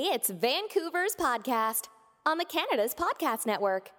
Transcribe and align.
It's 0.00 0.30
Vancouver's 0.30 1.16
podcast 1.16 1.88
on 2.24 2.38
the 2.38 2.44
Canada's 2.44 2.94
Podcast 2.94 3.46
Network. 3.46 3.90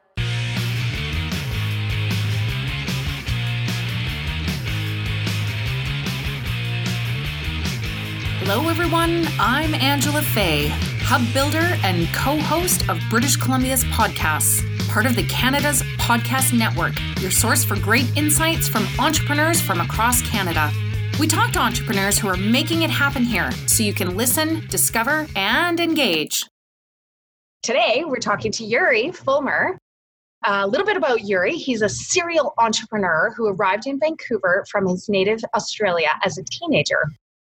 Hello, 8.39 8.69
everyone. 8.69 9.27
I'm 9.41 9.73
Angela 9.75 10.21
Fay, 10.21 10.69
hub 11.01 11.21
builder 11.33 11.77
and 11.83 12.07
co 12.13 12.39
host 12.39 12.87
of 12.87 12.97
British 13.09 13.35
Columbia's 13.35 13.83
podcasts, 13.83 14.61
part 14.87 15.05
of 15.05 15.17
the 15.17 15.23
Canada's 15.23 15.83
Podcast 15.97 16.57
Network, 16.57 16.93
your 17.19 17.31
source 17.31 17.65
for 17.65 17.77
great 17.77 18.09
insights 18.15 18.69
from 18.69 18.87
entrepreneurs 18.99 19.59
from 19.59 19.81
across 19.81 20.21
Canada. 20.21 20.71
We 21.19 21.27
talk 21.27 21.51
to 21.51 21.59
entrepreneurs 21.59 22.17
who 22.17 22.29
are 22.29 22.37
making 22.37 22.83
it 22.83 22.89
happen 22.89 23.23
here 23.23 23.51
so 23.67 23.83
you 23.83 23.93
can 23.93 24.15
listen, 24.15 24.65
discover, 24.69 25.27
and 25.35 25.77
engage. 25.77 26.45
Today, 27.61 28.05
we're 28.05 28.21
talking 28.21 28.53
to 28.53 28.63
Yuri 28.63 29.11
Fulmer. 29.11 29.77
A 30.45 30.65
little 30.65 30.85
bit 30.85 30.95
about 30.95 31.25
Yuri. 31.25 31.57
He's 31.57 31.81
a 31.81 31.89
serial 31.89 32.53
entrepreneur 32.57 33.33
who 33.35 33.47
arrived 33.47 33.85
in 33.85 33.99
Vancouver 33.99 34.63
from 34.71 34.87
his 34.87 35.09
native 35.09 35.41
Australia 35.53 36.11
as 36.23 36.37
a 36.37 36.43
teenager. 36.45 37.11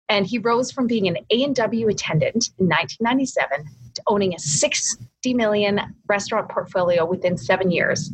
And 0.09 0.27
he 0.27 0.37
rose 0.37 0.71
from 0.71 0.85
being 0.85 1.07
an 1.07 1.17
A&W 1.31 1.87
attendant 1.87 2.51
in 2.59 2.67
1997 2.67 3.65
to 3.95 4.03
owning 4.05 4.35
a 4.35 4.39
60 4.39 5.33
million 5.33 5.81
restaurant 6.07 6.49
portfolio 6.49 7.03
within 7.03 7.35
seven 7.35 7.71
years. 7.71 8.11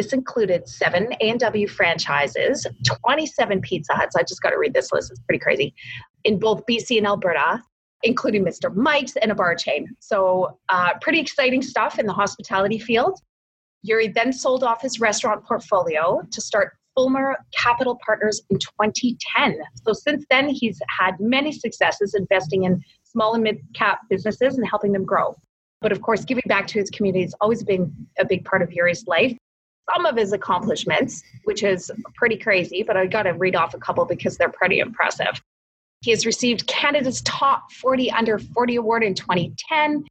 This 0.00 0.14
included 0.14 0.66
seven 0.66 1.14
A&W 1.20 1.68
franchises, 1.68 2.66
27 2.86 3.60
Pizza 3.60 3.92
Huts. 3.92 4.16
I 4.16 4.22
just 4.22 4.40
got 4.40 4.48
to 4.48 4.56
read 4.56 4.72
this 4.72 4.92
list. 4.92 5.10
It's 5.10 5.20
pretty 5.20 5.40
crazy. 5.40 5.74
In 6.24 6.38
both 6.38 6.64
BC 6.64 6.96
and 6.96 7.06
Alberta, 7.06 7.62
including 8.02 8.42
Mr. 8.42 8.74
Mike's 8.74 9.16
and 9.16 9.30
a 9.30 9.34
bar 9.34 9.54
chain. 9.54 9.94
So, 9.98 10.58
uh, 10.70 10.94
pretty 11.02 11.20
exciting 11.20 11.60
stuff 11.60 11.98
in 11.98 12.06
the 12.06 12.14
hospitality 12.14 12.78
field. 12.78 13.20
Yuri 13.82 14.08
then 14.08 14.32
sold 14.32 14.64
off 14.64 14.80
his 14.80 15.00
restaurant 15.00 15.44
portfolio 15.44 16.22
to 16.30 16.40
start 16.40 16.78
Fulmer 16.94 17.36
Capital 17.54 17.98
Partners 18.02 18.40
in 18.48 18.58
2010. 18.58 19.58
So, 19.86 19.92
since 19.92 20.24
then, 20.30 20.48
he's 20.48 20.80
had 20.98 21.20
many 21.20 21.52
successes 21.52 22.14
investing 22.14 22.64
in 22.64 22.82
small 23.02 23.34
and 23.34 23.44
mid 23.44 23.58
cap 23.74 23.98
businesses 24.08 24.56
and 24.56 24.66
helping 24.66 24.92
them 24.92 25.04
grow. 25.04 25.36
But 25.82 25.92
of 25.92 26.00
course, 26.00 26.24
giving 26.24 26.44
back 26.46 26.66
to 26.68 26.78
his 26.78 26.88
community 26.88 27.24
has 27.24 27.34
always 27.42 27.62
been 27.62 27.94
a 28.18 28.24
big 28.24 28.46
part 28.46 28.62
of 28.62 28.72
Yuri's 28.72 29.06
life. 29.06 29.36
Some 29.94 30.06
of 30.06 30.16
his 30.16 30.32
accomplishments, 30.32 31.22
which 31.44 31.62
is 31.62 31.90
pretty 32.14 32.36
crazy, 32.36 32.82
but 32.82 32.96
I 32.96 33.06
got 33.06 33.24
to 33.24 33.32
read 33.32 33.56
off 33.56 33.74
a 33.74 33.78
couple 33.78 34.04
because 34.04 34.36
they're 34.36 34.50
pretty 34.50 34.78
impressive. 34.78 35.40
He 36.02 36.12
has 36.12 36.24
received 36.24 36.66
Canada's 36.66 37.20
Top 37.22 37.70
40 37.72 38.10
Under 38.10 38.38
40 38.38 38.76
Award 38.76 39.02
in 39.02 39.14
2010. 39.14 40.04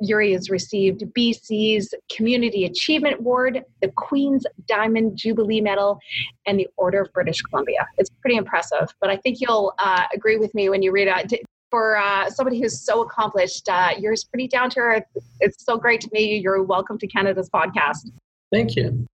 Yuri 0.00 0.32
has 0.32 0.50
received 0.50 1.02
BC's 1.16 1.94
Community 2.14 2.64
Achievement 2.64 3.20
Award, 3.20 3.64
the 3.82 3.88
Queen's 3.96 4.44
Diamond 4.66 5.16
Jubilee 5.16 5.60
Medal, 5.60 5.98
and 6.46 6.58
the 6.58 6.68
Order 6.76 7.02
of 7.02 7.12
British 7.12 7.40
Columbia. 7.42 7.86
It's 7.98 8.10
pretty 8.20 8.36
impressive, 8.36 8.88
but 9.00 9.10
I 9.10 9.16
think 9.16 9.38
you'll 9.40 9.74
uh, 9.78 10.04
agree 10.14 10.38
with 10.38 10.54
me 10.54 10.68
when 10.68 10.82
you 10.82 10.92
read 10.92 11.08
it. 11.08 11.42
For 11.70 11.96
uh, 11.96 12.28
somebody 12.30 12.60
who's 12.60 12.84
so 12.84 13.02
accomplished, 13.02 13.68
uh, 13.68 13.90
you're 13.96 14.14
pretty 14.32 14.48
down 14.48 14.70
to 14.70 14.80
earth. 14.80 15.04
It's 15.38 15.64
so 15.64 15.76
great 15.76 16.00
to 16.00 16.10
meet 16.12 16.28
you. 16.28 16.40
You're 16.40 16.62
welcome 16.64 16.98
to 16.98 17.06
Canada's 17.06 17.48
podcast. 17.48 18.10
Thank 18.52 18.76
you. 18.76 19.06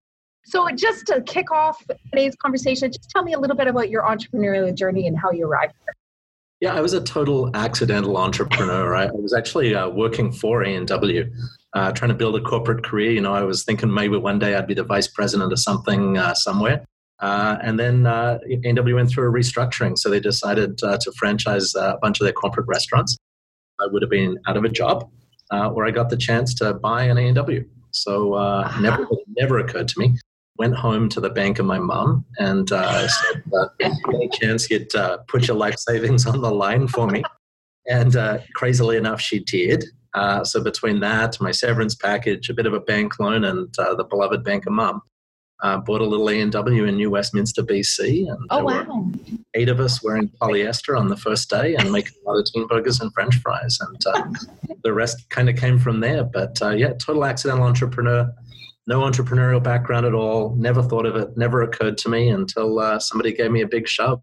So, 0.45 0.69
just 0.71 1.07
to 1.07 1.21
kick 1.21 1.51
off 1.51 1.83
today's 2.11 2.35
conversation, 2.37 2.89
just 2.89 3.09
tell 3.09 3.23
me 3.23 3.33
a 3.33 3.39
little 3.39 3.55
bit 3.55 3.67
about 3.67 3.89
your 3.89 4.03
entrepreneurial 4.03 4.73
journey 4.73 5.07
and 5.07 5.17
how 5.17 5.31
you 5.31 5.45
arrived 5.45 5.73
here. 5.83 5.93
Yeah, 6.59 6.73
I 6.73 6.81
was 6.81 6.93
a 6.93 7.01
total 7.01 7.51
accidental 7.53 8.17
entrepreneur. 8.17 8.95
I 8.95 9.11
was 9.11 9.33
actually 9.33 9.75
uh, 9.75 9.89
working 9.89 10.31
for 10.31 10.63
A&W, 10.63 11.31
uh, 11.73 11.91
trying 11.91 12.09
to 12.09 12.15
build 12.15 12.35
a 12.35 12.41
corporate 12.41 12.83
career. 12.83 13.11
You 13.11 13.21
know, 13.21 13.33
I 13.33 13.43
was 13.43 13.63
thinking 13.63 13.93
maybe 13.93 14.17
one 14.17 14.39
day 14.39 14.55
I'd 14.55 14.65
be 14.65 14.73
the 14.73 14.83
vice 14.83 15.07
president 15.07 15.51
of 15.51 15.59
something 15.59 16.17
uh, 16.17 16.33
somewhere. 16.33 16.83
Uh, 17.19 17.57
and 17.61 17.79
then 17.79 18.07
uh, 18.07 18.39
A&W 18.63 18.95
went 18.95 19.09
through 19.09 19.29
a 19.29 19.31
restructuring, 19.31 19.97
so 19.97 20.09
they 20.09 20.19
decided 20.19 20.81
uh, 20.81 20.97
to 20.97 21.11
franchise 21.17 21.75
a 21.75 21.97
bunch 22.01 22.19
of 22.19 22.25
their 22.25 22.33
corporate 22.33 22.67
restaurants. 22.67 23.17
I 23.79 23.85
would 23.91 24.01
have 24.01 24.09
been 24.09 24.37
out 24.47 24.57
of 24.57 24.63
a 24.63 24.69
job, 24.69 25.09
or 25.51 25.85
I 25.85 25.91
got 25.91 26.09
the 26.09 26.17
chance 26.17 26.55
to 26.55 26.73
buy 26.73 27.03
an 27.03 27.17
A&W. 27.17 27.65
So 27.91 28.33
uh-huh. 28.33 28.81
never 28.81 29.07
never 29.37 29.59
occurred 29.59 29.87
to 29.89 29.99
me 29.99 30.15
went 30.57 30.75
home 30.75 31.09
to 31.09 31.21
the 31.21 31.29
bank 31.29 31.59
of 31.59 31.65
my 31.65 31.79
mum 31.79 32.25
and 32.39 32.71
uh, 32.71 33.07
said, 33.07 33.43
uh, 33.53 33.67
any 34.13 34.29
chance 34.29 34.69
you'd 34.69 34.93
uh, 34.95 35.17
put 35.27 35.47
your 35.47 35.57
life 35.57 35.77
savings 35.77 36.25
on 36.25 36.41
the 36.41 36.51
line 36.51 36.87
for 36.87 37.07
me? 37.07 37.23
And 37.87 38.15
uh, 38.15 38.39
crazily 38.53 38.97
enough, 38.97 39.21
she 39.21 39.39
did. 39.39 39.85
Uh, 40.13 40.43
so 40.43 40.63
between 40.63 40.99
that, 41.01 41.39
my 41.39 41.51
severance 41.51 41.95
package, 41.95 42.49
a 42.49 42.53
bit 42.53 42.65
of 42.65 42.73
a 42.73 42.79
bank 42.79 43.19
loan, 43.19 43.43
and 43.43 43.73
uh, 43.77 43.93
the 43.95 44.03
beloved 44.03 44.43
bank 44.43 44.65
of 44.65 44.73
mum, 45.63 45.83
bought 45.83 46.01
a 46.01 46.05
little 46.05 46.29
A&W 46.29 46.85
in 46.85 46.95
New 46.95 47.09
Westminster, 47.09 47.63
BC. 47.63 48.29
And 48.29 48.47
oh, 48.49 48.63
wow. 48.63 49.11
eight 49.53 49.69
of 49.69 49.79
us 49.79 50.03
were 50.03 50.11
wearing 50.11 50.29
polyester 50.41 50.97
on 50.97 51.07
the 51.07 51.17
first 51.17 51.49
day 51.49 51.75
and 51.75 51.91
making 51.91 52.13
a 52.25 52.29
lot 52.29 52.39
of 52.39 52.45
teen 52.45 52.67
burgers 52.67 52.99
and 52.99 53.13
french 53.13 53.35
fries. 53.37 53.77
And 53.81 54.07
uh, 54.07 54.23
the 54.83 54.93
rest 54.93 55.29
kind 55.29 55.49
of 55.49 55.55
came 55.55 55.79
from 55.79 55.99
there. 55.99 56.23
But 56.23 56.61
uh, 56.61 56.69
yeah, 56.69 56.93
total 56.93 57.25
accidental 57.25 57.65
entrepreneur 57.65 58.33
no 58.87 59.01
entrepreneurial 59.01 59.61
background 59.61 60.05
at 60.05 60.13
all. 60.13 60.55
Never 60.55 60.81
thought 60.81 61.05
of 61.05 61.15
it. 61.17 61.37
Never 61.37 61.61
occurred 61.61 61.97
to 61.99 62.09
me 62.09 62.29
until 62.29 62.79
uh, 62.79 62.99
somebody 62.99 63.33
gave 63.33 63.51
me 63.51 63.61
a 63.61 63.67
big 63.67 63.87
shove. 63.87 64.21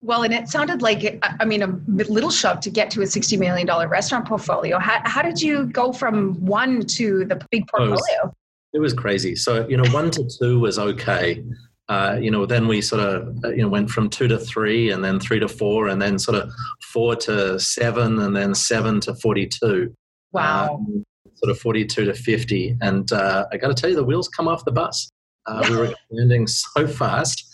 Well, 0.00 0.22
and 0.22 0.32
it 0.32 0.48
sounded 0.48 0.80
like, 0.80 1.22
I 1.40 1.44
mean, 1.44 1.62
a 1.62 1.66
little 1.88 2.30
shove 2.30 2.60
to 2.60 2.70
get 2.70 2.90
to 2.92 3.02
a 3.02 3.04
$60 3.04 3.38
million 3.38 3.66
restaurant 3.88 4.26
portfolio. 4.26 4.78
How, 4.78 5.00
how 5.04 5.22
did 5.22 5.42
you 5.42 5.66
go 5.66 5.92
from 5.92 6.34
one 6.34 6.86
to 6.86 7.24
the 7.24 7.44
big 7.50 7.66
portfolio? 7.66 8.34
It 8.74 8.80
was, 8.80 8.92
crazy. 8.92 9.34
So, 9.34 9.66
you 9.66 9.76
know, 9.76 9.90
one 9.90 10.10
to 10.10 10.28
two 10.38 10.60
was 10.60 10.78
okay. 10.78 11.42
Uh, 11.88 12.18
you 12.20 12.30
know, 12.30 12.44
then 12.44 12.68
we 12.68 12.82
sort 12.82 13.00
of, 13.00 13.34
uh, 13.44 13.48
you 13.48 13.62
know, 13.62 13.68
went 13.68 13.88
from 13.88 14.10
two 14.10 14.28
to 14.28 14.38
three 14.38 14.90
and 14.90 15.02
then 15.02 15.18
three 15.18 15.40
to 15.40 15.48
four 15.48 15.88
and 15.88 16.02
then 16.02 16.18
sort 16.18 16.36
of 16.36 16.50
four 16.92 17.16
to 17.16 17.58
seven 17.58 18.18
and 18.18 18.36
then 18.36 18.54
seven 18.54 19.00
to 19.00 19.14
42. 19.14 19.94
Wow. 20.32 20.74
Um, 20.74 21.04
sort 21.34 21.50
of 21.50 21.58
42 21.58 22.04
to 22.04 22.14
50. 22.14 22.76
And 22.80 23.10
uh, 23.12 23.46
I 23.52 23.56
got 23.56 23.68
to 23.68 23.74
tell 23.74 23.88
you, 23.88 23.96
the 23.96 24.04
wheels 24.04 24.28
come 24.28 24.48
off 24.48 24.64
the 24.64 24.72
bus. 24.72 25.10
Uh, 25.46 25.64
we 25.68 25.76
were 25.76 25.84
expanding 26.10 26.46
so 26.46 26.86
fast. 26.86 27.44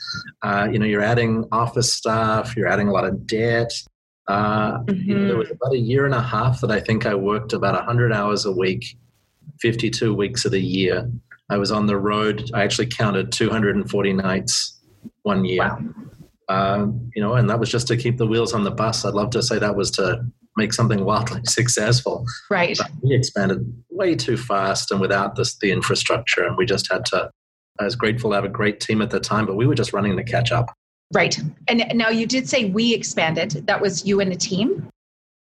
Uh, 0.43 0.69
you 0.71 0.79
know, 0.79 0.87
you're 0.87 1.03
adding 1.03 1.45
office 1.53 1.93
staff, 1.93 2.57
you're 2.57 2.69
adding 2.69 2.89
a 2.89 2.93
lot 2.93 3.05
of 3.05 3.27
debt. 3.27 3.73
Uh, 4.27 4.79
mm-hmm. 4.79 5.11
you 5.11 5.19
know, 5.19 5.29
there 5.29 5.37
was 5.37 5.51
about 5.51 5.75
a 5.75 5.79
year 5.79 6.07
and 6.07 6.15
a 6.15 6.23
half 6.23 6.61
that 6.61 6.71
I 6.71 6.81
think 6.81 7.07
I 7.07 7.15
worked 7.15 7.53
about 7.53 7.75
100 7.75 8.13
hours 8.13 8.47
a 8.47 8.53
week, 8.53 8.97
52 9.65 10.13
weeks 10.13 10.45
of 10.45 10.51
the 10.51 10.61
year. 10.61 11.11
I 11.49 11.57
was 11.57 11.73
on 11.73 11.87
the 11.87 11.97
road. 11.97 12.51
I 12.53 12.65
actually 12.65 12.85
counted 12.85 13.33
240 13.33 14.13
nights 14.13 14.79
one 15.23 15.47
year. 15.47 15.63
Wow. 15.63 15.79
Uh, 16.51 16.87
you 17.15 17.23
know, 17.23 17.33
and 17.33 17.49
that 17.49 17.59
was 17.59 17.71
just 17.71 17.87
to 17.87 17.97
keep 17.97 18.19
the 18.19 18.27
wheels 18.27 18.53
on 18.53 18.65
the 18.65 18.71
bus. 18.71 19.07
I'd 19.07 19.15
love 19.15 19.31
to 19.31 19.43
say 19.43 19.59
that 19.59 19.75
was 19.75 19.91
to 19.93 20.23
make 20.59 20.75
something 20.75 21.03
wildly 21.07 21.41
successful. 21.47 22.27
Right. 22.51 22.77
But 22.77 22.91
we 23.03 23.15
expanded 23.15 23.61
way 23.89 24.15
too 24.15 24.37
fast 24.37 24.91
and 24.91 25.01
without 25.01 25.37
this, 25.37 25.57
the 25.57 25.73
infrastructure. 25.73 26.45
And 26.45 26.59
we 26.59 26.67
just 26.67 26.93
had 26.93 27.07
to, 27.07 27.31
I 27.81 27.85
was 27.85 27.97
grateful 27.97 28.31
to 28.31 28.35
have 28.35 28.45
a 28.45 28.51
great 28.51 28.81
team 28.81 29.01
at 29.01 29.09
the 29.09 29.19
time, 29.19 29.47
but 29.47 29.57
we 29.57 29.67
were 29.67 29.75
just 29.75 29.95
running 29.95 30.15
to 30.19 30.25
catch 30.25 30.53
up. 30.53 30.75
Right. 31.15 31.41
And 31.69 31.91
now 31.95 32.11
you 32.11 32.27
did 32.27 32.51
say 32.51 32.67
we 32.67 32.93
expanded. 32.93 33.67
That 33.67 33.81
was 33.81 34.05
you 34.05 34.21
and 34.21 34.31
a 34.31 34.37
team? 34.37 34.91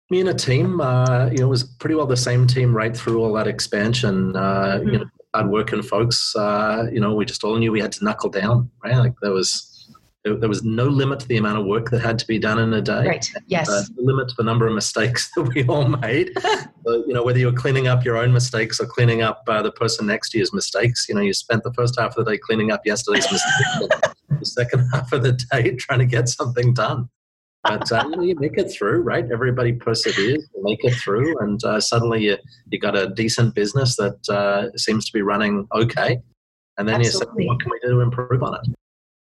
Me 0.09 0.19
and 0.19 0.29
a 0.29 0.33
team. 0.33 0.81
Uh, 0.81 1.29
you 1.31 1.37
know, 1.37 1.45
it 1.45 1.49
was 1.49 1.63
pretty 1.63 1.95
well 1.95 2.05
the 2.05 2.17
same 2.17 2.45
team 2.45 2.75
right 2.75 2.95
through 2.95 3.21
all 3.21 3.33
that 3.33 3.47
expansion. 3.47 4.35
Uh, 4.35 4.79
mm-hmm. 4.79 4.89
You 4.89 4.99
know, 4.99 5.05
hardworking 5.33 5.81
folks. 5.81 6.35
Uh, 6.35 6.87
you 6.91 6.99
know, 6.99 7.15
we 7.15 7.25
just 7.25 7.43
all 7.43 7.57
knew 7.57 7.71
we 7.71 7.81
had 7.81 7.91
to 7.93 8.03
knuckle 8.03 8.29
down. 8.29 8.69
Right. 8.83 8.95
Like 8.95 9.13
there 9.21 9.31
was 9.31 9.69
there, 10.23 10.49
was 10.49 10.63
no 10.63 10.85
limit 10.85 11.19
to 11.19 11.27
the 11.27 11.37
amount 11.37 11.59
of 11.59 11.65
work 11.65 11.89
that 11.89 12.01
had 12.01 12.17
to 12.19 12.25
be 12.25 12.39
done 12.39 12.57
in 12.59 12.73
a 12.73 12.81
day. 12.81 13.05
Right. 13.05 13.29
Yes. 13.47 13.69
Uh, 13.69 13.83
limit 13.97 14.29
to 14.29 14.35
the 14.37 14.43
number 14.43 14.65
of 14.65 14.73
mistakes 14.73 15.29
that 15.35 15.43
we 15.43 15.65
all 15.65 15.87
made. 15.87 16.31
you 16.85 17.13
know, 17.13 17.23
whether 17.23 17.39
you're 17.39 17.53
cleaning 17.53 17.88
up 17.88 18.06
your 18.06 18.17
own 18.17 18.31
mistakes 18.31 18.79
or 18.79 18.85
cleaning 18.85 19.21
up 19.21 19.44
uh, 19.47 19.61
the 19.61 19.71
person 19.71 20.07
next 20.07 20.29
to 20.31 20.38
you's 20.38 20.53
mistakes. 20.53 21.07
You 21.09 21.15
know, 21.15 21.21
you 21.21 21.33
spent 21.33 21.63
the 21.63 21.73
first 21.73 21.99
half 21.99 22.17
of 22.17 22.25
the 22.25 22.31
day 22.31 22.38
cleaning 22.38 22.71
up 22.71 22.81
yesterday's 22.85 23.29
mistakes. 23.29 24.13
the 24.39 24.45
second 24.45 24.88
half 24.94 25.11
of 25.11 25.23
the 25.23 25.33
day 25.51 25.75
trying 25.75 25.99
to 25.99 26.06
get 26.06 26.29
something 26.29 26.73
done. 26.73 27.09
But 27.63 27.89
uh, 27.92 28.10
you, 28.19 28.36
make 28.36 28.57
it 28.57 28.71
through, 28.71 29.01
right? 29.04 29.25
Everybody 29.31 29.71
perseveres, 29.71 30.50
you 30.54 30.63
make 30.63 30.83
it 30.83 30.95
through, 30.95 31.39
and 31.39 31.63
uh, 31.63 31.80
suddenly 31.80 32.24
you 32.24 32.38
you 32.69 32.80
got 32.80 32.98
a 32.98 33.07
decent 33.07 33.56
business 33.56 33.95
that 33.95 34.30
uh, 34.30 34.75
seems 34.77 35.06
to 35.06 35.13
be 35.13 35.21
running 35.21 35.65
okay. 35.74 36.19
And 36.77 36.88
then 36.88 37.00
Absolutely. 37.00 37.44
you 37.44 37.48
say, 37.48 37.54
what 37.54 37.62
can 37.62 37.71
we 37.71 37.80
do 37.83 37.94
to 37.94 38.00
improve 38.01 38.44
on 38.44 38.56
it? 38.56 38.75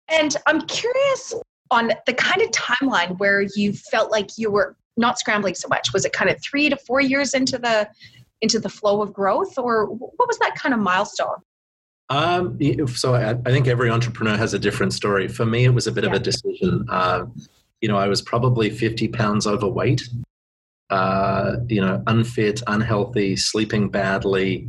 And 0.09 0.37
I'm 0.47 0.63
curious 0.63 1.35
on 1.71 1.93
the 2.07 2.15
kind 2.15 2.43
of 2.43 2.51
timeline 2.51 3.19
where 3.19 3.43
you 3.55 3.73
felt 3.73 4.11
like 4.11 4.31
you 4.37 4.51
were 4.51 4.77
not 4.97 5.19
scrambling 5.19 5.55
so 5.55 5.69
much. 5.69 5.93
Was 5.93 6.05
it 6.05 6.13
kind 6.13 6.31
of 6.31 6.41
three 6.43 6.69
to 6.69 6.77
four 6.77 7.01
years 7.01 7.35
into 7.35 7.59
the 7.59 7.89
into 8.41 8.59
the 8.59 8.69
flow 8.69 9.01
of 9.01 9.13
growth, 9.13 9.57
or 9.59 9.87
what 9.87 10.29
was 10.29 10.39
that 10.39 10.55
kind 10.57 10.75
of 10.75 10.81
milestone? 10.81 11.37
Um, 12.11 12.59
so 12.89 13.15
I, 13.15 13.31
I, 13.31 13.51
think 13.51 13.67
every 13.67 13.89
entrepreneur 13.89 14.37
has 14.37 14.53
a 14.53 14.59
different 14.59 14.93
story. 14.93 15.27
For 15.27 15.47
me, 15.47 15.65
it 15.65 15.71
was 15.71 15.87
a 15.87 15.93
bit 15.93 16.05
yeah. 16.05 16.11
of 16.11 16.17
a 16.17 16.19
decision. 16.19 16.85
Uh, 16.91 17.25
you 17.85 17.89
know, 17.91 17.99
I 17.99 18.09
was 18.09 18.23
probably 18.23 18.71
50 18.71 19.09
pounds 19.09 19.47
overweight. 19.47 20.01
uh, 20.91 21.57
you 21.69 21.81
know, 21.81 22.03
unfit, 22.07 22.63
unhealthy, 22.67 23.37
sleeping 23.37 23.89
badly. 23.91 24.69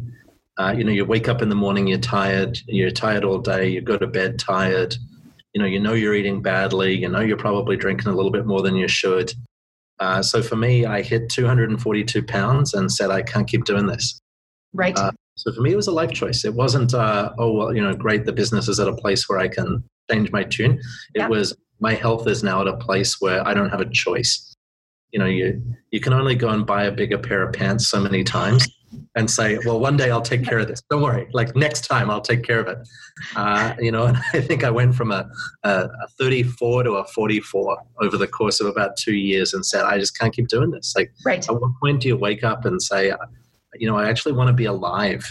Uh, 0.58 0.74
you 0.76 0.84
know, 0.84 0.92
you 0.92 1.06
wake 1.06 1.28
up 1.28 1.42
in 1.42 1.50
the 1.50 1.56
morning, 1.56 1.88
you're 1.88 1.98
tired, 2.00 2.58
you're 2.68 2.90
tired 2.92 3.24
all 3.24 3.38
day, 3.38 3.68
you 3.70 3.82
go 3.82 3.98
to 3.98 4.08
bed 4.08 4.40
tired. 4.40 4.96
You 5.54 5.62
know, 5.62 5.68
you 5.68 5.80
know 5.80 5.94
you're 5.94 6.16
eating 6.16 6.42
badly, 6.42 6.94
you 6.96 7.08
know 7.08 7.22
you're 7.22 7.38
probably 7.38 7.78
drinking 7.78 8.10
a 8.12 8.16
little 8.16 8.32
bit 8.32 8.46
more 8.46 8.62
than 8.62 8.76
you 8.76 8.88
should. 8.88 9.34
Uh, 10.00 10.22
so 10.22 10.42
for 10.42 10.58
me, 10.58 10.86
I 10.86 11.02
hit 11.02 11.30
242 11.30 12.24
pounds 12.24 12.74
and 12.74 12.92
said, 12.92 13.12
I 13.12 13.22
can't 13.22 13.48
keep 13.48 13.64
doing 13.64 13.86
this. 13.86 14.20
Right. 14.74 14.98
Uh, 14.98 15.12
so 15.36 15.54
for 15.54 15.62
me, 15.62 15.72
it 15.72 15.78
was 15.78 15.88
a 15.88 15.92
life 15.92 16.12
choice. 16.12 16.44
It 16.44 16.54
wasn't, 16.54 16.94
uh, 16.94 17.32
oh, 17.38 17.52
well, 17.54 17.74
you 17.74 17.82
know, 17.82 17.94
great, 17.94 18.26
the 18.26 18.34
business 18.34 18.68
is 18.68 18.80
at 18.80 18.90
a 18.90 18.96
place 18.96 19.30
where 19.30 19.40
I 19.40 19.48
can 19.48 19.84
change 20.12 20.32
my 20.32 20.44
tune. 20.44 20.82
It 21.14 21.30
was, 21.30 21.56
my 21.80 21.94
health 21.94 22.28
is 22.28 22.44
now 22.44 22.62
at 22.62 22.68
a 22.68 22.78
place 22.78 23.20
where 23.20 23.46
I 23.48 23.54
don't 23.54 23.70
have 23.70 23.82
a 23.82 23.90
choice. 23.90 24.56
You 25.12 25.20
know, 25.20 25.26
you, 25.26 25.62
you 25.92 26.00
can 26.00 26.14
only 26.14 26.36
go 26.36 26.50
and 26.50 26.66
buy 26.66 26.86
a 26.86 26.92
bigger 26.92 27.18
pair 27.18 27.44
of 27.44 27.54
pants 27.54 27.88
so 27.88 28.00
many 28.00 28.24
times 28.24 28.68
and 29.16 29.30
say, 29.30 29.58
well, 29.66 29.80
one 29.80 29.98
day 29.98 30.12
I'll 30.12 30.22
take 30.22 30.44
care 30.44 30.60
of 30.60 30.68
this. 30.68 30.82
Don't 30.90 31.02
worry. 31.02 31.28
Like 31.34 31.56
next 31.56 31.88
time 31.88 32.10
I'll 32.10 32.22
take 32.22 32.44
care 32.44 32.60
of 32.60 32.68
it. 32.68 32.78
Uh, 33.36 33.74
you 33.80 33.92
know, 33.92 34.06
and 34.08 34.18
I 34.34 34.42
think 34.42 34.64
I 34.64 34.70
went 34.70 34.96
from 34.96 35.12
a, 35.12 35.28
a, 35.64 35.70
a, 35.86 36.08
34 36.20 36.84
to 36.84 36.92
a 36.94 37.06
44 37.06 37.78
over 38.02 38.18
the 38.18 38.28
course 38.28 38.60
of 38.60 38.68
about 38.68 38.98
two 38.98 39.16
years 39.16 39.54
and 39.54 39.66
said, 39.66 39.86
I 39.86 39.98
just 39.98 40.18
can't 40.18 40.34
keep 40.34 40.48
doing 40.48 40.72
this. 40.72 40.94
Like, 40.96 41.12
right. 41.26 41.48
at 41.48 41.54
what 41.54 41.72
point 41.82 42.02
do 42.02 42.08
you 42.10 42.18
wake 42.18 42.44
up 42.44 42.66
and 42.66 42.82
say, 42.82 43.14
you 43.76 43.88
know, 43.88 43.98
I 43.98 44.10
actually 44.10 44.34
want 44.34 44.48
to 44.48 44.54
be 44.54 44.66
alive 44.66 45.26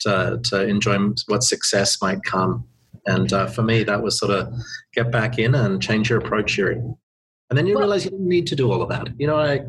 to, 0.00 0.40
to 0.44 0.66
enjoy 0.66 0.98
what 1.26 1.42
success 1.42 2.00
might 2.00 2.22
come? 2.22 2.66
And 3.06 3.32
uh, 3.32 3.46
for 3.46 3.62
me, 3.62 3.84
that 3.84 4.02
was 4.02 4.18
sort 4.18 4.32
of 4.32 4.52
get 4.94 5.10
back 5.10 5.38
in 5.38 5.54
and 5.54 5.82
change 5.82 6.10
your 6.10 6.18
approach 6.18 6.54
here. 6.54 6.72
And 6.72 7.56
then 7.56 7.66
you 7.66 7.74
well, 7.74 7.84
realize 7.84 8.04
you 8.04 8.10
don't 8.10 8.28
need 8.28 8.46
to 8.48 8.56
do 8.56 8.72
all 8.72 8.82
of 8.82 8.88
that. 8.88 9.08
You 9.18 9.26
know, 9.28 9.36
I, 9.36 9.60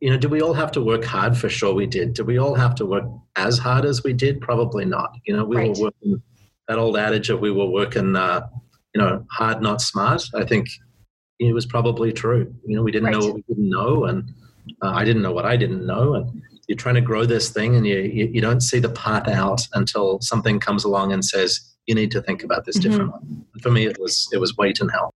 you 0.00 0.10
know, 0.10 0.18
do 0.18 0.28
we 0.28 0.42
all 0.42 0.52
have 0.52 0.70
to 0.72 0.82
work 0.82 1.04
hard? 1.04 1.36
For 1.36 1.48
sure 1.48 1.72
we 1.72 1.86
did. 1.86 2.12
Do 2.12 2.24
we 2.24 2.38
all 2.38 2.54
have 2.54 2.74
to 2.76 2.86
work 2.86 3.04
as 3.36 3.58
hard 3.58 3.84
as 3.86 4.04
we 4.04 4.12
did? 4.12 4.40
Probably 4.40 4.84
not. 4.84 5.12
You 5.26 5.36
know, 5.36 5.44
we 5.44 5.56
right. 5.56 5.68
were 5.76 5.84
working 5.84 6.22
that 6.68 6.78
old 6.78 6.96
adage 6.96 7.30
of 7.30 7.40
we 7.40 7.50
were 7.50 7.66
working, 7.66 8.16
uh, 8.16 8.46
you 8.94 9.00
know, 9.00 9.24
hard, 9.30 9.62
not 9.62 9.80
smart. 9.80 10.24
I 10.34 10.44
think 10.44 10.68
it 11.38 11.54
was 11.54 11.66
probably 11.66 12.12
true. 12.12 12.52
You 12.66 12.76
know, 12.76 12.82
we 12.82 12.92
didn't 12.92 13.06
right. 13.06 13.14
know 13.14 13.26
what 13.26 13.36
we 13.36 13.44
didn't 13.48 13.70
know, 13.70 14.04
and 14.04 14.30
uh, 14.82 14.90
I 14.90 15.04
didn't 15.04 15.22
know 15.22 15.32
what 15.32 15.46
I 15.46 15.56
didn't 15.56 15.86
know. 15.86 16.14
And 16.14 16.42
you're 16.66 16.76
trying 16.76 16.96
to 16.96 17.00
grow 17.00 17.24
this 17.24 17.50
thing, 17.50 17.76
and 17.76 17.86
you, 17.86 17.98
you, 17.98 18.26
you 18.26 18.40
don't 18.40 18.60
see 18.60 18.78
the 18.78 18.90
path 18.90 19.28
out 19.28 19.62
until 19.74 20.20
something 20.20 20.58
comes 20.58 20.84
along 20.84 21.12
and 21.12 21.24
says 21.24 21.75
you 21.86 21.94
need 21.94 22.10
to 22.12 22.22
think 22.22 22.42
about 22.42 22.64
this 22.64 22.78
mm-hmm. 22.78 22.90
differently. 22.90 23.20
For 23.62 23.70
me, 23.70 23.86
it 23.86 23.98
was 24.00 24.28
it 24.32 24.38
was 24.38 24.56
weight 24.56 24.80
and 24.80 24.90
health. 24.90 25.12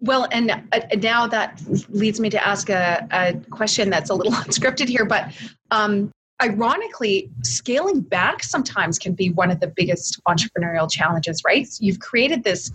Well, 0.00 0.28
and 0.30 0.50
uh, 0.50 0.80
now 0.98 1.26
that 1.26 1.62
leads 1.88 2.20
me 2.20 2.28
to 2.30 2.46
ask 2.46 2.68
a, 2.68 3.06
a 3.12 3.34
question 3.50 3.88
that's 3.88 4.10
a 4.10 4.14
little 4.14 4.32
unscripted 4.44 4.88
here, 4.88 5.06
but 5.06 5.32
um, 5.70 6.10
ironically, 6.42 7.30
scaling 7.42 8.00
back 8.00 8.42
sometimes 8.42 8.98
can 8.98 9.14
be 9.14 9.30
one 9.30 9.50
of 9.50 9.60
the 9.60 9.68
biggest 9.68 10.20
entrepreneurial 10.28 10.90
challenges, 10.90 11.42
right? 11.46 11.66
You've 11.80 12.00
created 12.00 12.44
this 12.44 12.70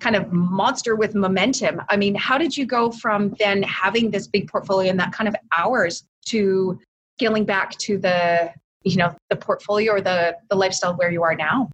kind 0.00 0.16
of 0.16 0.30
monster 0.32 0.96
with 0.96 1.14
momentum. 1.14 1.80
I 1.88 1.96
mean, 1.96 2.14
how 2.14 2.36
did 2.36 2.56
you 2.56 2.66
go 2.66 2.90
from 2.90 3.34
then 3.38 3.62
having 3.62 4.10
this 4.10 4.26
big 4.26 4.48
portfolio 4.48 4.90
and 4.90 5.00
that 5.00 5.12
kind 5.12 5.28
of 5.28 5.36
hours 5.56 6.04
to 6.26 6.78
scaling 7.18 7.44
back 7.46 7.70
to 7.78 7.96
the 7.96 8.52
you 8.84 8.96
know 8.96 9.14
the 9.30 9.36
portfolio 9.36 9.92
or 9.92 10.00
the 10.00 10.36
the 10.50 10.54
lifestyle 10.54 10.94
where 10.94 11.10
you 11.10 11.22
are 11.22 11.34
now 11.34 11.68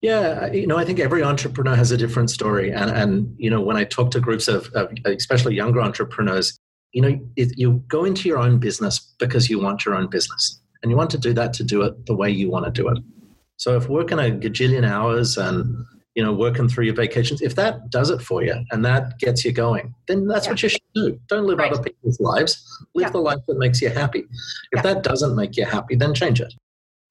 yeah, 0.00 0.52
you 0.52 0.66
know, 0.66 0.76
I 0.76 0.84
think 0.84 1.00
every 1.00 1.24
entrepreneur 1.24 1.74
has 1.74 1.90
a 1.90 1.96
different 1.96 2.30
story, 2.30 2.70
and 2.70 2.90
and 2.90 3.34
you 3.36 3.50
know, 3.50 3.60
when 3.60 3.76
I 3.76 3.84
talk 3.84 4.12
to 4.12 4.20
groups 4.20 4.46
of, 4.46 4.70
of 4.74 4.92
especially 5.04 5.56
younger 5.56 5.80
entrepreneurs, 5.80 6.56
you 6.92 7.02
know, 7.02 7.18
it, 7.36 7.58
you 7.58 7.82
go 7.88 8.04
into 8.04 8.28
your 8.28 8.38
own 8.38 8.58
business 8.58 9.00
because 9.18 9.50
you 9.50 9.58
want 9.58 9.84
your 9.84 9.96
own 9.96 10.08
business, 10.08 10.60
and 10.82 10.90
you 10.90 10.96
want 10.96 11.10
to 11.10 11.18
do 11.18 11.32
that 11.32 11.52
to 11.54 11.64
do 11.64 11.82
it 11.82 12.06
the 12.06 12.14
way 12.14 12.30
you 12.30 12.48
want 12.48 12.64
to 12.64 12.70
do 12.70 12.88
it. 12.88 12.98
So 13.56 13.76
if 13.76 13.88
working 13.88 14.20
a 14.20 14.30
gajillion 14.30 14.88
hours 14.88 15.36
and 15.36 15.84
you 16.14 16.22
know 16.22 16.32
working 16.32 16.68
through 16.68 16.84
your 16.84 16.94
vacations, 16.94 17.42
if 17.42 17.56
that 17.56 17.90
does 17.90 18.10
it 18.10 18.22
for 18.22 18.44
you 18.44 18.54
and 18.70 18.84
that 18.84 19.18
gets 19.18 19.44
you 19.44 19.50
going, 19.50 19.96
then 20.06 20.28
that's 20.28 20.46
yeah. 20.46 20.52
what 20.52 20.62
you 20.62 20.68
should 20.68 20.80
do. 20.94 21.18
Don't 21.26 21.44
live 21.44 21.58
right. 21.58 21.72
other 21.72 21.82
people's 21.82 22.20
lives. 22.20 22.64
Live 22.94 23.08
yeah. 23.08 23.10
the 23.10 23.18
life 23.18 23.40
that 23.48 23.58
makes 23.58 23.82
you 23.82 23.90
happy. 23.90 24.20
If 24.70 24.76
yeah. 24.76 24.82
that 24.82 25.02
doesn't 25.02 25.34
make 25.34 25.56
you 25.56 25.64
happy, 25.64 25.96
then 25.96 26.14
change 26.14 26.40
it. 26.40 26.54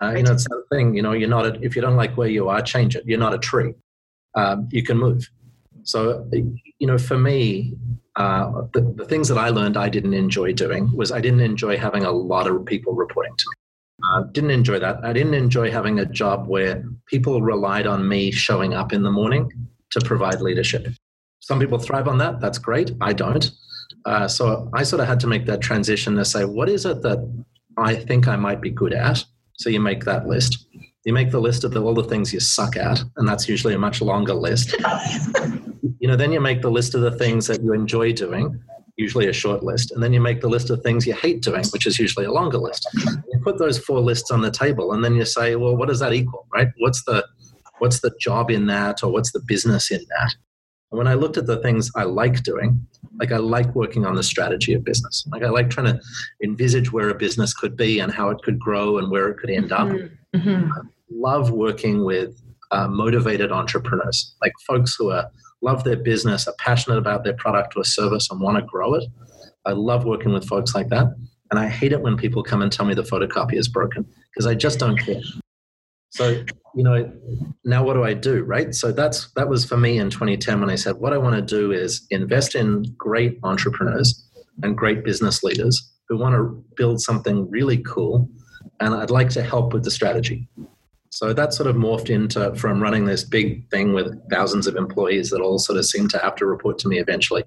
Uh, 0.02 0.14
you 0.16 0.24
know, 0.24 0.34
it's 0.34 0.44
that 0.44 0.64
thing. 0.72 0.96
You 0.96 1.02
know, 1.02 1.14
you're 1.14 1.30
not. 1.30 1.46
A, 1.46 1.60
if 1.62 1.76
you 1.76 1.82
don't 1.82 1.96
like 1.96 2.16
where 2.18 2.28
you 2.28 2.50
are, 2.50 2.62
change 2.62 2.96
it. 2.96 3.04
You're 3.06 3.20
not 3.20 3.34
a 3.34 3.40
tree. 3.40 3.74
Um, 4.36 4.68
you 4.72 4.84
can 4.84 4.98
move. 4.98 5.30
So, 5.84 6.30
you 6.32 6.86
know, 6.88 6.98
for 6.98 7.18
me, 7.18 7.74
uh, 8.18 8.64
the, 8.74 8.82
the 8.96 9.06
things 9.06 9.28
that 9.30 9.38
I 9.38 9.50
learned 9.50 9.78
I 9.78 9.90
didn't 9.90 10.14
enjoy 10.14 10.54
doing 10.54 10.92
was 10.96 11.12
I 11.12 11.22
didn't 11.22 11.40
enjoy 11.42 11.78
having 11.78 12.04
a 12.04 12.12
lot 12.12 12.48
of 12.48 12.66
people 12.66 12.94
reporting 12.94 13.34
to 13.38 13.46
me. 13.50 13.56
Uh, 14.04 14.24
didn't 14.32 14.52
enjoy 14.52 14.80
that. 14.80 15.04
I 15.04 15.14
didn't 15.14 15.34
enjoy 15.34 15.72
having 15.72 16.00
a 16.00 16.06
job 16.06 16.48
where 16.48 16.84
people 17.08 17.42
relied 17.42 17.88
on 17.88 18.08
me 18.08 18.32
showing 18.32 18.74
up 18.74 18.94
in 18.94 19.02
the 19.02 19.12
morning 19.12 19.52
to 19.92 20.02
provide 20.02 20.42
leadership. 20.42 20.88
Some 21.40 21.60
people 21.60 21.80
thrive 21.80 22.08
on 22.08 22.18
that. 22.20 22.40
That's 22.40 22.58
great. 22.58 22.92
I 23.02 23.14
don't. 23.14 23.50
Uh, 24.06 24.28
so 24.28 24.70
I 24.74 24.84
sort 24.84 25.00
of 25.00 25.08
had 25.08 25.20
to 25.22 25.28
make 25.28 25.46
that 25.46 25.62
transition 25.62 26.16
to 26.16 26.26
say, 26.26 26.46
what 26.46 26.70
is 26.70 26.86
it 26.86 27.02
that 27.02 27.20
I 27.78 27.96
think 27.96 28.28
I 28.28 28.36
might 28.36 28.62
be 28.62 28.70
good 28.70 28.94
at? 28.94 29.24
So 29.58 29.70
you 29.70 29.80
make 29.80 30.06
that 30.06 30.28
list. 30.28 30.68
You 31.06 31.14
make 31.14 31.32
the 31.32 31.42
list 31.42 31.64
of 31.64 31.72
the, 31.72 31.82
all 31.82 31.94
the 31.94 32.04
things 32.04 32.34
you 32.34 32.40
suck 32.40 32.76
at, 32.76 33.02
and 33.16 33.28
that's 33.28 33.48
usually 33.48 33.74
a 33.74 33.80
much 33.80 34.02
longer 34.02 34.34
list. 34.34 34.76
you 36.00 36.08
know, 36.08 36.16
then 36.16 36.32
you 36.32 36.40
make 36.40 36.62
the 36.62 36.70
list 36.70 36.96
of 36.96 37.02
the 37.02 37.12
things 37.12 37.48
that 37.48 37.62
you 37.62 37.74
enjoy 37.74 38.12
doing, 38.12 38.60
usually 38.98 39.28
a 39.28 39.34
short 39.34 39.64
list, 39.64 39.92
and 39.92 40.04
then 40.04 40.14
you 40.14 40.20
make 40.20 40.42
the 40.42 40.50
list 40.50 40.70
of 40.70 40.82
things 40.82 41.08
you 41.08 41.14
hate 41.14 41.42
doing, 41.42 41.64
which 41.72 41.88
is 41.88 41.98
usually 41.98 42.26
a 42.26 42.32
longer 42.32 42.58
list. 42.58 42.88
You 42.94 43.40
put 43.44 43.58
those 43.58 43.80
four 43.80 44.02
lists 44.02 44.32
on 44.32 44.42
the 44.42 44.52
table, 44.52 44.92
and 44.92 45.04
then 45.04 45.16
you 45.16 45.26
say, 45.26 45.56
well, 45.56 45.76
what 45.76 45.88
does 45.88 46.00
that 46.00 46.14
equal, 46.14 46.46
right? 46.54 46.68
What's 46.80 47.04
the 47.06 47.26
what's 47.80 48.02
the 48.02 48.12
job 48.20 48.52
in 48.52 48.68
that, 48.68 49.04
or 49.04 49.12
what's 49.12 49.32
the 49.32 49.42
business 49.48 49.92
in 49.92 50.02
that? 50.10 50.36
And 50.92 50.98
when 50.98 51.08
I 51.08 51.16
looked 51.16 51.38
at 51.38 51.48
the 51.48 51.58
things 51.58 51.92
I 51.96 52.04
like 52.04 52.44
doing, 52.44 52.86
like 53.20 53.32
I 53.32 53.38
like 53.38 53.76
working 53.76 54.06
on 54.06 54.16
the 54.16 54.24
strategy 54.24 54.74
of 54.74 54.84
business. 54.84 55.28
Like 55.32 55.44
I 55.44 55.50
like 55.50 55.70
trying 55.70 55.88
to 55.88 56.02
envisage 56.44 56.92
where 56.92 57.10
a 57.10 57.16
business 57.16 57.54
could 57.54 57.76
be 57.76 58.00
and 58.00 58.12
how 58.12 58.30
it 58.30 58.42
could 58.44 58.60
grow 58.60 58.98
and 58.98 59.12
where 59.12 59.28
it 59.30 59.38
could 59.38 59.50
end 59.50 59.72
up. 59.72 59.88
Mm-hmm. 59.88 60.38
mm-hmm. 60.38 60.72
I 60.72 60.82
love 61.10 61.52
working 61.52 62.04
with 62.04 62.42
uh, 62.72 62.88
motivated 62.88 63.52
entrepreneurs, 63.52 64.36
like 64.42 64.52
folks 64.66 64.96
who 64.96 65.12
are 65.12 65.30
love 65.62 65.84
their 65.84 65.96
business, 65.96 66.48
are 66.48 66.56
passionate 66.60 66.98
about 66.98 67.24
their 67.24 67.34
product 67.34 67.76
or 67.76 67.84
service, 67.84 68.30
and 68.30 68.42
want 68.42 68.58
to 68.58 68.64
grow 68.64 68.94
it. 68.94 69.06
I 69.66 69.72
love 69.72 70.06
working 70.06 70.34
with 70.34 70.46
folks 70.48 70.76
like 70.76 70.90
that. 70.90 71.08
And 71.50 71.60
I 71.60 71.68
hate 71.68 71.94
it 71.94 72.02
when 72.02 72.18
people 72.18 72.44
come 72.44 72.62
and 72.62 72.72
tell 72.72 72.86
me 72.86 72.94
the 72.94 73.04
photocopy 73.04 73.54
is 73.54 73.68
broken 73.68 74.06
because 74.32 74.46
I 74.46 74.54
just 74.54 74.80
don't 74.80 74.98
care. 74.98 75.22
So, 76.18 76.44
you 76.74 76.84
know, 76.84 77.12
now 77.64 77.84
what 77.84 77.94
do 77.94 78.04
I 78.04 78.16
do, 78.16 78.42
right? 78.42 78.74
So 78.74 78.92
that's 78.92 79.32
that 79.34 79.48
was 79.48 79.66
for 79.66 79.78
me 79.78 80.00
in 80.00 80.10
2010 80.10 80.62
when 80.62 80.72
I 80.72 80.74
said 80.74 80.96
what 80.96 81.14
I 81.14 81.18
want 81.20 81.36
to 81.36 81.44
do 81.44 81.72
is 81.72 82.08
invest 82.10 82.56
in 82.56 82.86
great 82.98 83.38
entrepreneurs 83.44 84.28
and 84.64 84.76
great 84.76 85.04
business 85.04 85.44
leaders 85.44 85.94
who 86.10 86.18
want 86.18 86.34
to 86.34 86.64
build 86.76 87.02
something 87.02 87.48
really 87.52 87.78
cool 87.84 88.28
and 88.80 88.96
I'd 88.96 89.12
like 89.12 89.30
to 89.30 89.44
help 89.44 89.74
with 89.74 89.84
the 89.84 89.92
strategy. 89.92 90.48
So 91.12 91.34
that 91.34 91.54
sort 91.54 91.70
of 91.70 91.76
morphed 91.76 92.10
into 92.10 92.56
from 92.56 92.82
running 92.82 93.06
this 93.06 93.24
big 93.24 93.70
thing 93.70 93.94
with 93.94 94.12
thousands 94.32 94.66
of 94.66 94.76
employees 94.76 95.30
that 95.30 95.42
all 95.42 95.60
sort 95.60 95.78
of 95.78 95.86
seem 95.86 96.08
to 96.10 96.18
have 96.18 96.36
to 96.38 96.48
report 96.48 96.80
to 96.80 96.88
me 96.88 96.98
eventually 96.98 97.44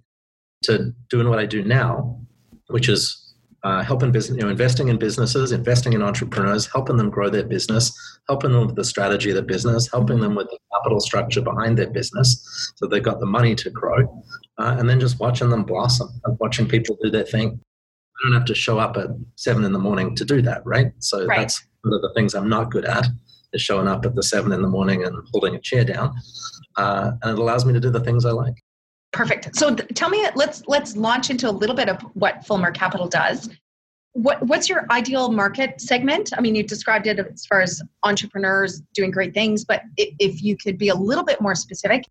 to 0.63 0.95
doing 1.09 1.29
what 1.29 1.41
I 1.41 1.47
do 1.47 1.65
now, 1.65 2.21
which 2.69 2.89
is 2.89 3.20
uh, 3.63 3.83
helping 3.83 4.11
business, 4.11 4.39
you 4.39 4.43
know, 4.43 4.51
investing 4.51 4.89
in 4.89 4.97
businesses, 4.97 5.53
investing 5.53 5.93
in 5.93 6.03
entrepreneurs, 6.03 6.67
helping 6.67 6.97
them 6.97 7.11
grow 7.11 7.29
their 7.29 7.45
business, 7.45 7.93
helping 8.29 8.53
them 8.53 8.67
with 8.67 8.77
the 8.77 8.85
strategy 8.85 9.31
of 9.31 9.37
the 9.37 9.43
business, 9.43 9.91
helping 9.91 10.21
them 10.21 10.35
with 10.35 10.49
the 10.49 10.59
capital 10.73 11.01
structure 11.01 11.43
behind 11.43 11.77
their 11.77 11.91
business, 11.91 12.73
so 12.77 12.87
they've 12.87 13.03
got 13.03 13.21
the 13.21 13.27
money 13.27 13.55
to 13.55 13.71
grow, 13.71 14.25
uh, 14.59 14.77
and 14.79 14.89
then 14.89 15.01
just 15.01 15.21
watching 15.21 15.51
them 15.51 15.65
blossom 15.65 16.09
and 16.25 16.39
watching 16.41 16.67
people 16.67 16.97
do 17.03 17.11
their 17.11 17.25
thing. 17.25 17.61
I 18.23 18.29
don't 18.29 18.39
have 18.39 18.47
to 18.47 18.55
show 18.55 18.79
up 18.79 18.97
at 18.97 19.09
seven 19.37 19.65
in 19.65 19.73
the 19.73 19.79
morning 19.79 20.15
to 20.17 20.25
do 20.25 20.43
that, 20.43 20.63
right? 20.65 20.93
So 20.99 21.27
right. 21.27 21.41
that's 21.41 21.63
one 21.83 21.95
of 21.95 22.03
the 22.03 22.13
things 22.15 22.35
I'm 22.35 22.49
not 22.49 22.71
good 22.71 22.85
at 22.85 23.07
is 23.53 23.63
showing 23.63 23.89
up 23.89 24.05
at 24.05 24.15
the 24.15 24.23
seven 24.23 24.53
in 24.53 24.63
the 24.63 24.69
morning 24.69 25.05
and 25.05 25.17
holding 25.33 25.55
a 25.55 25.61
chair 25.61 25.85
down, 25.85 26.15
uh, 26.77 27.13
and 27.23 27.33
it 27.33 27.39
allows 27.39 27.65
me 27.65 27.73
to 27.73 27.81
do 27.81 27.91
the 27.91 28.01
things 28.01 28.25
I 28.25 28.31
like. 28.31 28.55
Perfect. 29.13 29.57
So 29.57 29.75
th- 29.75 29.89
tell 29.95 30.09
me, 30.09 30.27
let's 30.35 30.63
let's 30.69 30.97
launch 30.97 31.31
into 31.31 31.49
a 31.49 31.51
little 31.51 31.75
bit 31.75 31.89
of 31.89 32.01
what 32.15 32.47
Fulmer 32.47 32.71
Capital 32.71 33.09
does. 33.09 33.49
What 34.13 34.43
what's 34.47 34.69
your 34.69 34.87
ideal 34.91 35.33
market 35.33 35.81
segment? 35.81 36.31
I 36.37 36.41
mean, 36.41 36.55
you 36.55 36.63
described 36.63 37.07
it 37.07 37.19
as 37.19 37.45
far 37.47 37.61
as 37.61 37.83
entrepreneurs 38.05 38.83
doing 38.95 39.11
great 39.11 39.35
things, 39.35 39.65
but 39.65 39.83
if 39.97 40.43
you 40.43 40.57
could 40.57 40.79
be 40.79 40.89
a 40.89 40.95
little 40.95 41.25
bit 41.25 41.41
more 41.41 41.55
specific, 41.55 42.05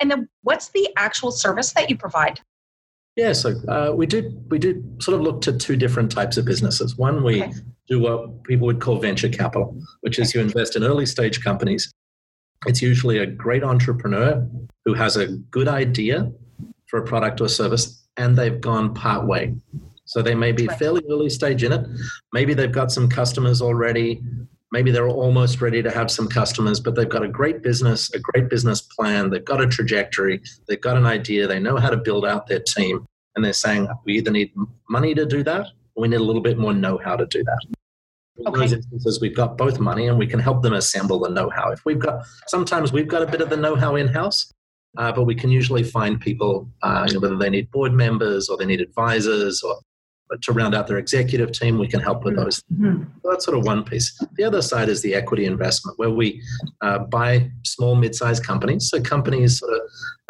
and 0.00 0.10
then 0.10 0.28
what's 0.42 0.68
the 0.68 0.88
actual 0.96 1.32
service 1.32 1.72
that 1.72 1.90
you 1.90 1.96
provide? 1.96 2.40
Yeah, 3.16 3.32
so 3.32 3.54
uh, 3.68 3.92
we 3.94 4.06
do 4.06 4.40
we 4.48 4.58
do 4.58 4.82
sort 5.00 5.16
of 5.16 5.22
look 5.22 5.40
to 5.42 5.52
two 5.52 5.76
different 5.76 6.10
types 6.10 6.36
of 6.36 6.44
businesses. 6.44 6.96
One, 6.96 7.24
we 7.24 7.42
okay. 7.42 7.52
do 7.88 8.00
what 8.00 8.44
people 8.44 8.66
would 8.66 8.80
call 8.80 8.98
venture 8.98 9.28
capital, 9.28 9.80
which 10.02 10.20
is 10.20 10.34
you 10.34 10.40
invest 10.40 10.76
in 10.76 10.84
early 10.84 11.06
stage 11.06 11.42
companies. 11.42 11.92
It's 12.66 12.80
usually 12.80 13.18
a 13.18 13.26
great 13.26 13.62
entrepreneur 13.62 14.48
who 14.84 14.94
has 14.94 15.16
a 15.16 15.28
good 15.28 15.68
idea 15.68 16.32
for 16.94 17.00
a 17.00 17.04
product 17.04 17.40
or 17.40 17.48
service 17.48 18.06
and 18.16 18.38
they've 18.38 18.60
gone 18.60 18.94
part 18.94 19.26
way. 19.26 19.52
So 20.04 20.22
they 20.22 20.36
may 20.36 20.52
be 20.52 20.68
Right. 20.68 20.78
fairly 20.78 21.02
early 21.10 21.28
stage 21.28 21.64
in 21.64 21.72
it. 21.72 21.84
Maybe 22.32 22.54
they've 22.54 22.70
got 22.70 22.92
some 22.92 23.08
customers 23.08 23.60
already. 23.60 24.22
Maybe 24.70 24.92
they're 24.92 25.08
almost 25.08 25.60
ready 25.60 25.82
to 25.82 25.90
have 25.90 26.08
some 26.08 26.28
customers, 26.28 26.78
but 26.78 26.94
they've 26.94 27.08
got 27.08 27.24
a 27.24 27.28
great 27.28 27.62
business, 27.64 28.14
a 28.14 28.20
great 28.20 28.48
business 28.48 28.80
plan. 28.80 29.28
They've 29.30 29.44
got 29.44 29.60
a 29.60 29.66
trajectory. 29.66 30.40
They've 30.68 30.80
got 30.80 30.96
an 30.96 31.04
idea. 31.04 31.48
They 31.48 31.58
know 31.58 31.78
how 31.78 31.90
to 31.90 31.96
build 31.96 32.24
out 32.24 32.46
their 32.46 32.60
team. 32.60 33.04
And 33.34 33.44
they're 33.44 33.52
saying, 33.52 33.88
we 34.04 34.14
either 34.18 34.30
need 34.30 34.52
money 34.88 35.14
to 35.16 35.26
do 35.26 35.42
that 35.42 35.66
or 35.96 36.02
we 36.02 36.06
need 36.08 36.20
a 36.20 36.28
little 36.30 36.42
bit 36.42 36.58
more 36.58 36.72
know 36.72 36.96
how 37.04 37.16
to 37.16 37.26
do 37.26 37.42
that. 37.42 37.58
In 38.36 38.46
Okay. 38.46 38.60
those 38.60 38.72
instances, 38.74 39.20
we've 39.20 39.34
got 39.34 39.58
both 39.58 39.80
money 39.80 40.06
and 40.06 40.16
we 40.16 40.28
can 40.28 40.38
help 40.38 40.62
them 40.62 40.74
assemble 40.74 41.18
the 41.18 41.30
know 41.30 41.50
how. 41.50 41.72
If 41.72 41.84
we've 41.84 41.98
got, 41.98 42.24
sometimes 42.46 42.92
we've 42.92 43.08
got 43.08 43.22
a 43.22 43.26
bit 43.26 43.40
of 43.40 43.50
the 43.50 43.56
know 43.56 43.74
how 43.74 43.96
in 43.96 44.06
house, 44.06 44.52
uh, 44.96 45.12
but 45.12 45.24
we 45.24 45.34
can 45.34 45.50
usually 45.50 45.82
find 45.82 46.20
people, 46.20 46.68
uh, 46.82 47.04
you 47.06 47.14
know, 47.14 47.20
whether 47.20 47.36
they 47.36 47.50
need 47.50 47.70
board 47.70 47.92
members 47.92 48.48
or 48.48 48.56
they 48.56 48.66
need 48.66 48.80
advisors 48.80 49.62
or 49.62 49.76
but 50.28 50.40
to 50.42 50.52
round 50.52 50.74
out 50.74 50.86
their 50.86 50.98
executive 50.98 51.52
team, 51.52 51.78
we 51.78 51.86
can 51.86 52.00
help 52.00 52.24
with 52.24 52.36
those. 52.36 52.62
Mhm. 52.72 53.06
So 53.22 53.30
that's 53.30 53.44
sort 53.44 53.58
of 53.58 53.64
one 53.64 53.84
piece. 53.84 54.18
The 54.36 54.44
other 54.44 54.62
side 54.62 54.88
is 54.88 55.02
the 55.02 55.14
equity 55.14 55.44
investment, 55.44 55.98
where 55.98 56.10
we 56.10 56.42
uh, 56.80 57.00
buy 57.00 57.50
small, 57.64 57.94
mid-sized 57.94 58.42
companies. 58.42 58.88
So 58.88 59.00
companies 59.00 59.58
sort 59.58 59.74
of 59.74 59.80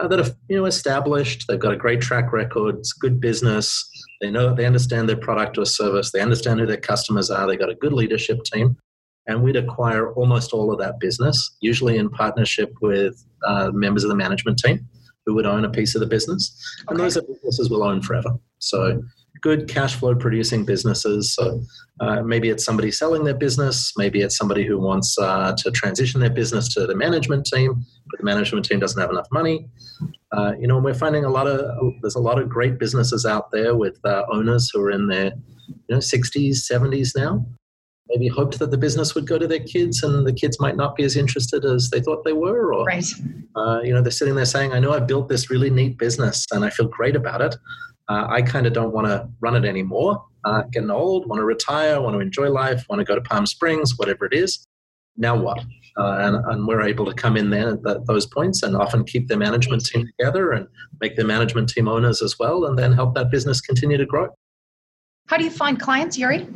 uh, 0.01 0.09
that 0.09 0.21
are 0.21 0.31
you 0.49 0.57
know 0.57 0.65
established, 0.67 1.45
they've 1.47 1.59
got 1.59 1.73
a 1.73 1.77
great 1.77 2.01
track 2.01 2.33
record, 2.33 2.77
it's 2.79 2.93
good 2.93 3.21
business. 3.21 3.89
They 4.21 4.31
know 4.31 4.55
they 4.55 4.67
understand 4.67 5.09
their 5.09 5.17
product 5.17 5.59
or 5.59 5.65
service. 5.65 6.11
They 6.11 6.21
understand 6.21 6.61
who 6.61 6.67
their 6.67 6.77
customers 6.77 7.31
are. 7.31 7.47
They've 7.47 7.59
got 7.59 7.71
a 7.71 7.75
good 7.75 7.93
leadership 7.93 8.43
team, 8.45 8.77
and 9.27 9.43
we'd 9.43 9.57
acquire 9.57 10.13
almost 10.15 10.53
all 10.53 10.73
of 10.73 10.79
that 10.79 10.99
business, 11.01 11.57
usually 11.61 11.97
in 11.97 12.11
partnership 12.11 12.73
with 12.83 13.25
uh, 13.47 13.71
members 13.73 14.05
of 14.05 14.11
the 14.11 14.17
management 14.17 14.59
team 14.59 14.87
who 15.27 15.35
would 15.35 15.47
own 15.47 15.65
a 15.65 15.71
piece 15.71 15.95
of 15.95 16.01
the 16.01 16.07
business, 16.07 16.55
and 16.89 16.97
Okay. 16.99 17.05
those 17.05 17.17
are 17.17 17.23
businesses 17.23 17.71
we'll 17.71 17.83
own 17.83 18.03
forever. 18.03 18.31
So 18.59 19.03
good 19.41 19.69
cash 19.69 19.95
flow 19.95 20.15
producing 20.15 20.65
businesses. 20.65 21.35
So 21.35 21.63
uh, 22.01 22.23
maybe 22.23 22.49
it's 22.49 22.65
somebody 22.65 22.91
selling 22.91 23.25
their 23.25 23.35
business, 23.35 23.93
maybe 23.97 24.23
it's 24.23 24.37
somebody 24.39 24.65
who 24.67 24.79
wants 24.79 25.19
uh, 25.19 25.55
to 25.59 25.71
transition 25.71 26.21
their 26.21 26.31
business 26.31 26.73
to 26.75 26.87
the 26.87 26.95
management 26.95 27.45
team, 27.47 27.85
but 28.11 28.19
the 28.19 28.25
management 28.25 28.65
team 28.65 28.81
doesn't 28.81 29.01
have 29.01 29.11
enough 29.11 29.27
money. 29.33 29.69
Uh, 30.33 30.53
you 30.59 30.67
know, 30.67 30.77
and 30.77 30.85
we're 30.85 30.95
finding 30.95 31.25
a 31.25 31.29
lot 31.29 31.47
of 31.47 31.61
there's 32.01 32.15
a 32.15 32.21
lot 32.21 32.39
of 32.39 32.49
great 32.49 32.79
businesses 32.79 33.25
out 33.27 33.51
there 33.53 33.77
with 33.77 33.99
uh, 34.05 34.25
owners 34.33 34.71
who 34.73 34.81
are 34.83 34.91
in 34.91 35.09
their 35.09 35.33
you 35.69 35.91
know 35.91 35.99
60s, 35.99 36.57
70s 36.71 37.11
now. 37.17 37.45
Maybe 38.09 38.29
hoped 38.29 38.59
that 38.59 38.71
the 38.71 38.77
business 38.79 39.15
would 39.15 39.27
go 39.27 39.39
to 39.39 39.47
their 39.47 39.61
kids, 39.61 40.03
and 40.03 40.27
the 40.27 40.33
kids 40.33 40.61
might 40.61 40.77
not 40.77 40.95
be 40.95 41.05
as 41.05 41.17
interested 41.17 41.65
as 41.65 41.89
they 41.91 42.01
thought 42.01 42.23
they 42.25 42.35
were, 42.35 42.75
or 42.75 42.85
Right. 42.85 43.07
uh, 43.57 43.81
you 43.83 43.95
know, 43.95 44.03
they're 44.03 44.11
sitting 44.11 44.35
there 44.35 44.45
saying, 44.45 44.73
I 44.73 44.79
know 44.79 44.93
I 44.93 45.01
built 45.01 45.29
this 45.29 45.49
really 45.51 45.71
neat 45.71 45.97
business 45.97 46.47
and 46.53 46.65
I 46.65 46.71
feel 46.71 46.87
great 46.87 47.17
about 47.17 47.41
it. 47.41 47.57
Uh, 48.09 48.27
I 48.29 48.43
kind 48.43 48.67
of 48.67 48.75
don't 48.75 48.93
want 48.93 49.07
to 49.07 49.27
run 49.41 49.57
it 49.57 49.67
anymore. 49.67 50.23
Uh, 50.45 50.63
getting 50.71 50.91
old, 50.91 51.27
want 51.27 51.41
to 51.41 51.45
retire, 51.45 52.01
want 52.03 52.15
to 52.15 52.21
enjoy 52.21 52.51
life, 52.51 52.85
want 52.91 53.01
to 53.01 53.05
go 53.05 53.15
to 53.15 53.23
Palm 53.23 53.47
Springs, 53.47 53.95
whatever 53.97 54.27
it 54.27 54.35
is. 54.35 54.67
Now 55.17 55.37
what? 55.37 55.61
Uh, 55.97 56.17
and, 56.19 56.37
and 56.53 56.67
we're 56.67 56.83
able 56.83 57.07
to 57.07 57.15
come 57.15 57.37
in 57.39 57.49
there 57.49 57.71
at 57.71 57.85
th- 57.85 57.99
those 58.07 58.27
points 58.27 58.63
and 58.63 58.77
often 58.77 59.05
keep 59.05 59.29
the 59.29 59.37
management 59.39 59.87
team 59.87 60.07
together 60.19 60.51
and 60.53 60.67
make 61.01 61.17
the 61.17 61.25
management 61.25 61.71
team 61.71 61.89
owners 61.89 62.21
as 62.21 62.39
well, 62.39 62.67
and 62.67 62.79
then 62.79 62.93
help 62.93 63.15
that 63.15 63.31
business 63.31 63.63
continue 63.63 63.97
to 63.97 64.05
grow. 64.05 64.29
How 65.29 65.39
do 65.39 65.45
you 65.45 65.51
find 65.51 65.81
clients, 65.81 66.19
Yuri? 66.19 66.47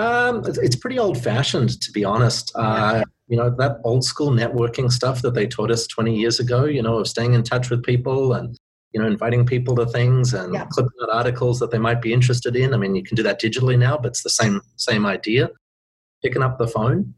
Um, 0.00 0.42
it's, 0.46 0.76
pretty 0.76 0.98
old 0.98 1.22
fashioned, 1.22 1.80
to 1.80 1.92
be 1.92 2.04
honest. 2.04 2.52
Uh, 2.54 3.04
you 3.28 3.36
know, 3.36 3.50
that 3.58 3.80
old 3.84 4.04
school 4.04 4.30
networking 4.30 4.90
stuff 4.90 5.22
that 5.22 5.34
they 5.34 5.46
taught 5.46 5.70
us 5.70 5.86
20 5.86 6.16
years 6.16 6.40
ago, 6.40 6.64
you 6.64 6.82
know, 6.82 6.98
of 6.98 7.08
staying 7.08 7.34
in 7.34 7.42
touch 7.42 7.70
with 7.70 7.82
people 7.82 8.32
and, 8.32 8.56
you 8.92 9.00
know, 9.00 9.06
inviting 9.06 9.44
people 9.46 9.76
to 9.76 9.86
things 9.86 10.34
and 10.34 10.54
Yeah. 10.54 10.64
clipping 10.72 10.90
out 11.02 11.10
articles 11.10 11.60
that 11.60 11.70
they 11.70 11.78
might 11.78 12.00
be 12.02 12.12
interested 12.12 12.56
in. 12.56 12.74
I 12.74 12.76
mean, 12.76 12.94
you 12.94 13.02
can 13.02 13.14
do 13.14 13.22
that 13.22 13.40
digitally 13.40 13.78
now, 13.78 13.96
but 13.98 14.08
it's 14.08 14.22
the 14.22 14.30
same, 14.30 14.62
same 14.76 15.06
idea. 15.06 15.50
Picking 16.22 16.42
up 16.42 16.58
the 16.58 16.66
phone. 16.66 17.14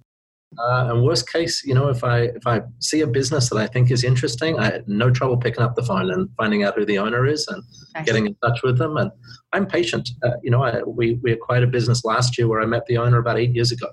Uh, 0.59 0.89
and 0.91 1.03
worst 1.03 1.31
case, 1.31 1.63
you 1.65 1.75
know, 1.75 1.89
if 1.89 2.05
I 2.05 2.21
if 2.21 2.47
I 2.47 2.63
see 2.81 3.01
a 3.01 3.07
business 3.07 3.49
that 3.51 3.57
I 3.57 3.67
think 3.67 3.91
is 3.91 4.05
interesting, 4.05 4.59
I 4.59 4.65
had 4.65 4.89
no 4.89 5.11
trouble 5.11 5.37
picking 5.37 5.63
up 5.63 5.75
the 5.75 5.83
phone 5.83 6.11
and 6.11 6.29
finding 6.37 6.63
out 6.63 6.75
who 6.77 6.85
the 6.85 6.99
owner 6.99 7.27
is 7.27 7.47
and 7.49 7.63
getting 8.05 8.27
in 8.27 8.35
touch 8.43 8.63
with 8.63 8.79
them. 8.79 8.97
And 8.97 9.11
I'm 9.53 9.67
patient. 9.67 10.11
Uh, 10.23 10.33
you 10.43 10.51
know, 10.51 10.63
I, 10.63 10.83
we 10.83 11.19
we 11.23 11.33
acquired 11.33 11.63
a 11.63 11.67
business 11.67 12.05
last 12.05 12.37
year 12.39 12.49
where 12.49 12.61
I 12.61 12.67
met 12.67 12.87
the 12.87 12.99
owner 12.99 13.19
about 13.19 13.39
eight 13.39 13.55
years 13.55 13.73
ago. 13.73 13.89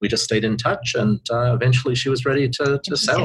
We 0.00 0.08
just 0.08 0.24
stayed 0.24 0.44
in 0.44 0.56
touch, 0.56 0.94
and 0.94 1.20
uh, 1.30 1.54
eventually 1.54 1.94
she 1.94 2.08
was 2.08 2.24
ready 2.24 2.48
to 2.48 2.80
to 2.84 2.96
sell. 2.96 3.24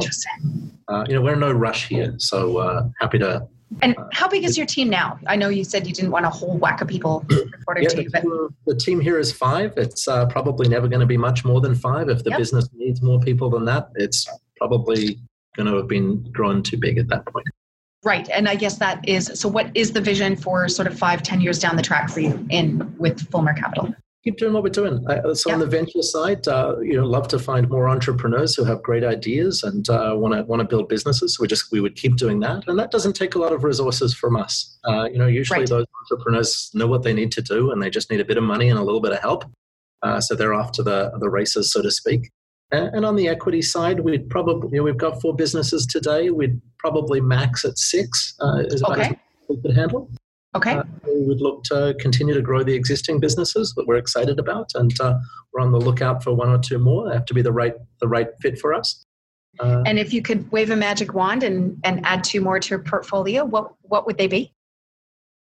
Uh, 0.87 1.05
you 1.07 1.15
know, 1.15 1.21
we're 1.21 1.33
in 1.33 1.39
no 1.39 1.51
rush 1.51 1.87
here, 1.87 2.15
so 2.17 2.57
uh, 2.57 2.87
happy 2.99 3.19
to. 3.19 3.47
And 3.81 3.95
how 4.11 4.27
big 4.27 4.43
is 4.43 4.57
your 4.57 4.65
team 4.67 4.89
now? 4.89 5.17
I 5.27 5.35
know 5.35 5.49
you 5.49 5.63
said 5.63 5.87
you 5.87 5.93
didn't 5.93 6.11
want 6.11 6.25
a 6.25 6.29
whole 6.29 6.57
whack 6.57 6.81
of 6.81 6.87
people 6.87 7.25
reporting 7.29 7.83
Yeah, 7.83 7.89
to 7.89 7.95
the 7.95 8.03
you, 8.03 8.09
but 8.11 8.21
team, 8.21 8.49
the 8.67 8.75
team 8.75 8.99
here 8.99 9.17
is 9.17 9.31
five. 9.31 9.73
It's 9.77 10.07
uh, 10.07 10.25
probably 10.27 10.67
never 10.67 10.87
going 10.87 10.99
to 10.99 11.05
be 11.05 11.17
much 11.17 11.45
more 11.45 11.61
than 11.61 11.73
five. 11.75 12.09
If 12.09 12.23
the 12.23 12.31
Yep. 12.31 12.39
business 12.39 12.69
needs 12.73 13.01
more 13.01 13.19
people 13.19 13.49
than 13.49 13.65
that, 13.65 13.89
it's 13.95 14.27
probably 14.57 15.19
going 15.55 15.67
to 15.67 15.75
have 15.77 15.87
been 15.87 16.23
grown 16.31 16.63
too 16.63 16.77
big 16.77 16.97
at 16.97 17.07
that 17.09 17.25
point. 17.25 17.47
right. 18.03 18.27
And 18.29 18.49
I 18.49 18.55
guess 18.55 18.77
that 18.79 19.07
is 19.07 19.31
so. 19.35 19.47
What 19.47 19.69
is 19.75 19.91
the 19.93 20.01
vision 20.01 20.35
for 20.35 20.67
sort 20.67 20.87
of 20.87 20.97
five, 20.97 21.23
ten 21.23 21.39
years 21.39 21.59
down 21.59 21.75
the 21.75 21.81
track 21.81 22.09
for 22.09 22.19
you 22.19 22.45
in 22.49 22.93
with 22.97 23.29
Fulmer 23.31 23.53
Capital? 23.53 23.93
Keep 24.23 24.37
doing 24.37 24.53
what 24.53 24.63
we're 24.63 24.69
doing. 24.69 25.03
Uh, 25.09 25.33
so 25.33 25.51
on 25.51 25.59
the 25.59 25.65
venture 25.65 26.01
side, 26.01 26.47
uh, 26.47 26.75
you 26.81 26.93
know, 26.95 27.05
love 27.05 27.27
to 27.29 27.39
find 27.39 27.67
more 27.69 27.89
entrepreneurs 27.89 28.55
who 28.55 28.63
have 28.63 28.81
great 28.83 29.03
ideas 29.03 29.63
and 29.63 29.85
want 29.89 30.33
to 30.33 30.43
want 30.43 30.59
to 30.61 30.67
build 30.67 30.87
businesses. 30.89 31.39
We 31.39 31.47
just 31.47 31.71
we 31.71 31.81
would 31.81 31.95
keep 31.95 32.15
doing 32.17 32.39
that, 32.41 32.67
and 32.67 32.77
that 32.79 32.91
doesn't 32.91 33.13
take 33.13 33.35
a 33.35 33.39
lot 33.39 33.51
of 33.53 33.63
resources 33.63 34.13
from 34.13 34.35
us. 34.35 34.77
Uh, 34.87 35.05
you 35.11 35.17
know, 35.17 35.27
usually 35.27 35.59
Right. 35.61 35.69
those 35.69 35.85
entrepreneurs 36.11 36.71
know 36.73 36.87
what 36.87 37.03
they 37.03 37.13
need 37.13 37.31
to 37.33 37.41
do, 37.41 37.71
and 37.71 37.81
they 37.81 37.89
just 37.89 38.09
need 38.11 38.19
a 38.21 38.25
bit 38.25 38.37
of 38.37 38.43
money 38.43 38.69
and 38.69 38.77
a 38.79 38.83
little 38.83 39.01
bit 39.01 39.11
of 39.11 39.19
help. 39.19 39.45
Uh, 40.03 40.19
so 40.19 40.35
they're 40.35 40.53
off 40.53 40.71
to 40.73 40.83
the 40.83 41.11
the 41.19 41.29
races, 41.29 41.71
so 41.71 41.81
to 41.81 41.91
speak. 41.91 42.29
And, 42.71 42.95
and 42.95 43.05
on 43.05 43.15
the 43.17 43.27
equity 43.27 43.61
side, 43.61 43.99
we'd 43.99 44.29
probably 44.29 44.69
you 44.71 44.77
know, 44.77 44.83
we've 44.83 44.97
got 44.97 45.21
four 45.21 45.35
businesses 45.35 45.85
today. 45.85 46.29
We'd 46.29 46.61
probably 46.79 47.19
max 47.21 47.65
at 47.65 47.77
six. 47.77 48.33
Uh, 48.39 48.59
is 48.67 48.81
Okay. 48.83 49.09
much 49.09 49.11
as 49.11 49.17
we 49.49 49.61
could 49.61 49.75
handle. 49.75 50.09
Okay. 50.55 50.73
Uh, 50.73 50.83
we 51.05 51.25
would 51.25 51.39
look 51.39 51.63
to 51.65 51.95
continue 51.99 52.33
to 52.33 52.41
grow 52.41 52.63
the 52.63 52.73
existing 52.73 53.19
businesses 53.19 53.73
that 53.75 53.87
we're 53.87 53.95
excited 53.95 54.37
about, 54.39 54.71
and 54.75 54.91
uh, 54.99 55.17
we're 55.53 55.61
on 55.61 55.71
the 55.71 55.79
lookout 55.79 56.23
for 56.23 56.33
one 56.33 56.49
or 56.49 56.59
two 56.59 56.77
more. 56.77 57.07
They 57.07 57.15
have 57.15 57.25
to 57.25 57.33
be 57.33 57.41
the 57.41 57.53
right 57.53 57.73
the 58.01 58.07
right 58.07 58.27
fit 58.41 58.59
for 58.59 58.73
us. 58.73 59.05
Uh, 59.59 59.83
and 59.85 59.97
if 59.99 60.13
you 60.13 60.21
could 60.21 60.51
wave 60.51 60.69
a 60.69 60.75
magic 60.75 61.13
wand 61.13 61.43
and 61.43 61.79
and 61.83 62.05
add 62.05 62.23
two 62.23 62.41
more 62.41 62.59
to 62.59 62.69
your 62.69 62.79
portfolio, 62.79 63.45
what 63.45 63.73
what 63.83 64.05
would 64.05 64.17
they 64.17 64.27
be? 64.27 64.53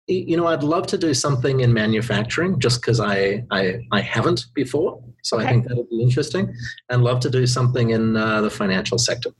you 0.08 0.36
know, 0.36 0.46
I'd 0.46 0.62
love 0.62 0.86
to 0.88 0.98
do 0.98 1.12
something 1.12 1.60
in 1.60 1.74
manufacturing, 1.74 2.60
just 2.60 2.80
because 2.80 3.00
I, 3.00 3.44
I 3.50 3.80
I 3.90 4.00
haven't 4.00 4.46
before, 4.54 5.02
so 5.22 5.36
Okay. 5.36 5.46
I 5.46 5.50
think 5.50 5.66
that 5.66 5.76
would 5.76 5.90
be 5.90 6.00
interesting, 6.00 6.54
and 6.90 7.02
love 7.02 7.18
to 7.20 7.30
do 7.30 7.46
something 7.46 7.90
in 7.90 8.16
uh, 8.16 8.40
the 8.40 8.50
financial 8.50 8.98
sector 8.98 9.30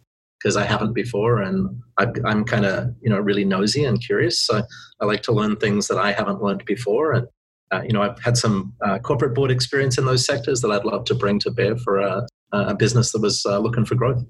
because 0.47 0.57
I 0.57 0.65
haven't 0.65 0.93
before, 0.93 1.43
and 1.43 1.83
I, 1.99 2.07
I'm 2.25 2.45
kind 2.45 2.65
of 2.65 2.95
you 3.03 3.11
know 3.11 3.19
really 3.19 3.45
nosy 3.45 3.85
and 3.85 4.01
curious. 4.01 4.47
So 4.47 4.63
I 5.01 5.05
like 5.05 5.23
to 5.23 5.33
learn 5.33 5.57
things 5.57 5.89
that 5.89 5.99
I 5.99 6.13
haven't 6.13 6.41
learned 6.41 6.65
before, 6.65 7.15
and 7.15 7.27
uh, 7.73 7.83
you 7.83 7.93
know 7.93 8.01
I've 8.01 8.23
had 8.23 8.37
some 8.37 8.73
uh, 8.81 9.01
corporate 9.01 9.35
board 9.35 9.51
experience 9.51 9.99
in 9.99 10.05
those 10.05 10.25
sectors 10.25 10.61
that 10.61 10.71
I'd 10.71 10.85
love 10.85 11.05
to 11.07 11.17
bring 11.17 11.41
to 11.41 11.51
bear 11.51 11.77
for 11.77 11.99
a, 11.99 12.25
a 12.53 12.77
business 12.77 13.11
that 13.11 13.23
was 13.23 13.45
uh, 13.45 13.59
looking 13.59 13.85
for 13.85 13.97
growth. 13.97 14.23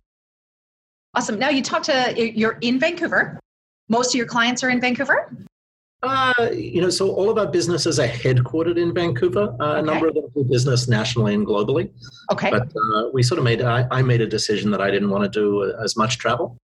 Awesome. 1.12 1.38
Now 1.38 1.50
you 1.50 1.62
talked 1.62 1.84
to 1.84 2.14
you're 2.16 2.56
in 2.62 2.80
Vancouver. 2.80 3.38
Most 3.90 4.14
of 4.14 4.14
your 4.14 4.26
clients 4.26 4.64
are 4.64 4.70
in 4.70 4.80
Vancouver. 4.80 5.45
Uh, 6.06 6.50
you 6.52 6.80
know, 6.80 6.90
so 6.90 7.10
all 7.10 7.28
of 7.28 7.38
our 7.38 7.46
businesses 7.46 7.98
are 7.98 8.06
headquartered 8.06 8.78
in 8.78 8.94
Vancouver. 8.94 9.56
Uh, 9.60 9.76
A 9.76 9.82
number 9.82 10.08
of 10.08 10.14
them 10.14 10.24
do 10.34 10.44
business 10.44 10.88
nationally 10.88 11.34
and 11.34 11.46
globally. 11.46 11.90
Okay. 12.32 12.50
But 12.50 12.68
uh, 12.94 13.08
we 13.12 13.22
sort 13.22 13.38
of 13.38 13.44
made, 13.44 13.60
I, 13.62 13.86
I 13.90 14.02
made 14.02 14.20
a 14.20 14.26
decision 14.26 14.70
that 14.70 14.80
I 14.80 14.90
didn't 14.90 15.10
want 15.10 15.24
to 15.24 15.28
do 15.30 15.74
as 15.82 15.96
much 15.96 16.18
travel. 16.18 16.56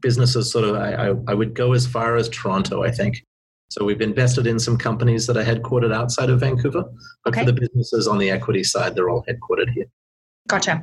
Businesses 0.00 0.50
sort 0.50 0.64
of, 0.64 0.76
I, 0.76 1.08
I, 1.08 1.14
I 1.28 1.34
would 1.34 1.54
go 1.54 1.72
as 1.72 1.86
far 1.86 2.16
as 2.16 2.28
Toronto, 2.28 2.82
I 2.82 2.90
think. 2.90 3.22
So 3.70 3.84
we've 3.84 4.00
invested 4.00 4.46
in 4.46 4.58
some 4.58 4.78
companies 4.78 5.26
that 5.26 5.36
are 5.36 5.44
headquartered 5.44 5.92
outside 5.92 6.30
of 6.30 6.40
Vancouver. 6.40 6.84
But 7.24 7.34
Okay. 7.34 7.44
for 7.44 7.52
the 7.52 7.60
businesses 7.60 8.06
on 8.08 8.18
the 8.18 8.30
equity 8.30 8.64
side, 8.64 8.94
they're 8.94 9.10
all 9.10 9.24
headquartered 9.28 9.70
here. 9.74 9.86
Gotcha. 10.48 10.82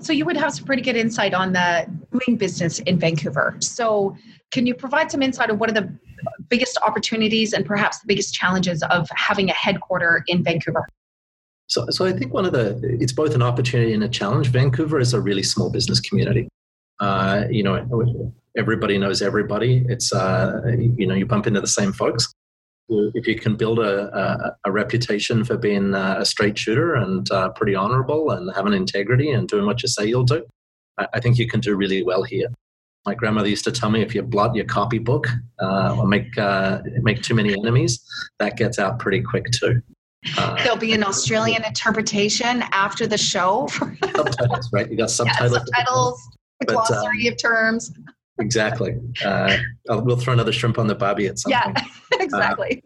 So 0.00 0.12
you 0.14 0.24
would 0.24 0.38
have 0.38 0.54
some 0.54 0.64
pretty 0.64 0.80
good 0.80 0.96
insight 0.96 1.34
on 1.34 1.52
the 1.52 1.86
doing 2.10 2.38
business 2.38 2.78
in 2.80 2.98
Vancouver. 2.98 3.56
So, 3.60 4.16
can 4.50 4.66
you 4.66 4.74
provide 4.74 5.10
some 5.10 5.20
insight 5.22 5.50
on 5.50 5.58
what 5.58 5.68
are 5.68 5.74
the 5.74 5.92
biggest 6.48 6.78
opportunities 6.86 7.52
and 7.52 7.64
perhaps 7.64 8.00
the 8.00 8.06
biggest 8.06 8.34
challenges 8.34 8.82
of 8.90 9.08
having 9.14 9.50
a 9.50 9.52
headquarter 9.52 10.22
in 10.26 10.42
Vancouver? 10.42 10.86
So, 11.68 11.86
so 11.90 12.06
I 12.06 12.12
think 12.12 12.32
one 12.32 12.44
of 12.44 12.52
the 12.52 12.78
it's 13.00 13.12
both 13.12 13.34
an 13.34 13.42
opportunity 13.42 13.92
and 13.92 14.04
a 14.04 14.08
challenge. 14.08 14.48
Vancouver 14.48 15.00
is 15.00 15.14
a 15.14 15.20
really 15.20 15.42
small 15.42 15.70
business 15.70 16.00
community. 16.00 16.48
Uh, 17.00 17.44
you 17.50 17.62
know, 17.62 18.32
everybody 18.56 18.98
knows 18.98 19.20
everybody. 19.20 19.84
It's 19.88 20.12
uh, 20.12 20.60
you 20.96 21.06
know, 21.06 21.14
you 21.14 21.26
bump 21.26 21.46
into 21.46 21.60
the 21.60 21.66
same 21.66 21.92
folks. 21.92 22.32
If 22.88 23.26
you 23.26 23.36
can 23.36 23.56
build 23.56 23.80
a, 23.80 24.16
a, 24.16 24.56
a 24.66 24.70
reputation 24.70 25.44
for 25.44 25.56
being 25.56 25.92
uh, 25.92 26.18
a 26.20 26.24
straight 26.24 26.56
shooter 26.56 26.94
and 26.94 27.28
uh, 27.32 27.48
pretty 27.48 27.74
honorable 27.74 28.30
and 28.30 28.48
having 28.54 28.72
integrity 28.72 29.32
and 29.32 29.48
doing 29.48 29.66
what 29.66 29.82
you 29.82 29.88
say 29.88 30.06
you'll 30.06 30.22
do, 30.22 30.46
I, 30.96 31.08
I 31.14 31.20
think 31.20 31.36
you 31.36 31.48
can 31.48 31.58
do 31.58 31.74
really 31.74 32.04
well 32.04 32.22
here. 32.22 32.48
My 33.06 33.14
grandmother 33.14 33.48
used 33.48 33.64
to 33.64 33.72
tell 33.72 33.88
me 33.88 34.02
if 34.02 34.14
you 34.14 34.22
blot 34.22 34.56
your 34.56 34.64
copybook 34.64 35.28
uh, 35.60 35.96
or 35.96 36.06
make 36.06 36.36
uh, 36.36 36.80
make 37.02 37.22
too 37.22 37.34
many 37.34 37.52
enemies, 37.54 38.04
that 38.40 38.56
gets 38.56 38.80
out 38.80 38.98
pretty 38.98 39.22
quick 39.22 39.46
too. 39.52 39.80
Uh, 40.36 40.56
There'll 40.62 40.76
be 40.76 40.92
an 40.92 41.04
Australian 41.12 41.64
interpretation 41.64 42.64
after 42.72 43.06
the 43.06 43.16
show. 43.16 43.68
subtitles, 43.70 44.70
right? 44.72 44.90
You 44.90 44.96
got 44.96 45.10
subtitles. 45.10 45.52
Yeah, 45.52 45.58
subtitles, 45.58 46.28
the 46.60 46.66
but, 46.66 46.72
glossary 46.72 47.28
uh, 47.28 47.32
of 47.32 47.38
terms. 47.38 47.92
Exactly. 48.38 48.96
Uh, 49.24 49.56
we'll 49.88 50.16
throw 50.16 50.32
another 50.32 50.52
shrimp 50.52 50.78
on 50.78 50.88
the 50.88 50.94
barbie 50.94 51.26
at 51.26 51.38
some 51.38 51.50
yeah, 51.50 51.64
point. 51.64 51.78
Yeah, 52.12 52.18
exactly. 52.22 52.82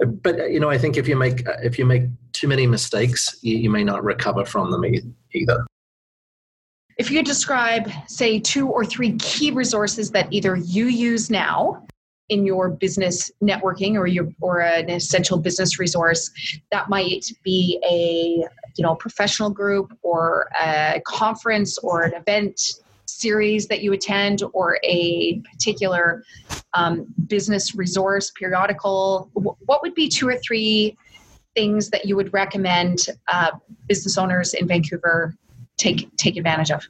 Uh, 0.00 0.06
but 0.06 0.50
you 0.50 0.60
know, 0.60 0.70
I 0.70 0.78
think 0.78 0.96
if 0.96 1.08
you 1.08 1.16
make 1.16 1.42
if 1.62 1.78
you 1.78 1.84
make 1.84 2.04
too 2.32 2.48
many 2.48 2.66
mistakes, 2.66 3.38
you, 3.42 3.58
you 3.58 3.70
may 3.70 3.84
not 3.84 4.04
recover 4.04 4.44
from 4.44 4.70
them 4.70 4.84
either. 5.32 5.66
If 6.98 7.12
you 7.12 7.22
describe, 7.22 7.88
say, 8.08 8.40
two 8.40 8.68
or 8.68 8.84
three 8.84 9.12
key 9.18 9.52
resources 9.52 10.10
that 10.10 10.26
either 10.32 10.56
you 10.56 10.86
use 10.86 11.30
now 11.30 11.86
in 12.28 12.44
your 12.44 12.68
business 12.68 13.30
networking 13.42 13.94
or 13.94 14.06
your 14.06 14.28
or 14.40 14.60
an 14.60 14.90
essential 14.90 15.38
business 15.38 15.78
resource 15.78 16.30
that 16.70 16.88
might 16.90 17.24
be 17.42 17.80
a 17.88 18.46
you 18.76 18.82
know 18.82 18.94
professional 18.96 19.48
group 19.48 19.96
or 20.02 20.48
a 20.60 21.00
conference 21.06 21.78
or 21.78 22.02
an 22.02 22.12
event 22.12 22.60
series 23.06 23.66
that 23.68 23.80
you 23.82 23.94
attend 23.94 24.42
or 24.52 24.78
a 24.84 25.40
particular 25.50 26.22
um, 26.74 27.06
business 27.28 27.74
resource 27.74 28.30
periodical 28.38 29.30
what 29.32 29.80
would 29.80 29.94
be 29.94 30.06
two 30.06 30.28
or 30.28 30.36
three 30.36 30.96
things 31.54 31.88
that 31.88 32.04
you 32.04 32.14
would 32.14 32.30
recommend 32.34 33.06
uh, 33.32 33.52
business 33.86 34.18
owners 34.18 34.52
in 34.52 34.68
vancouver 34.68 35.34
take 35.78 36.14
take 36.16 36.36
advantage 36.36 36.70
of 36.70 36.86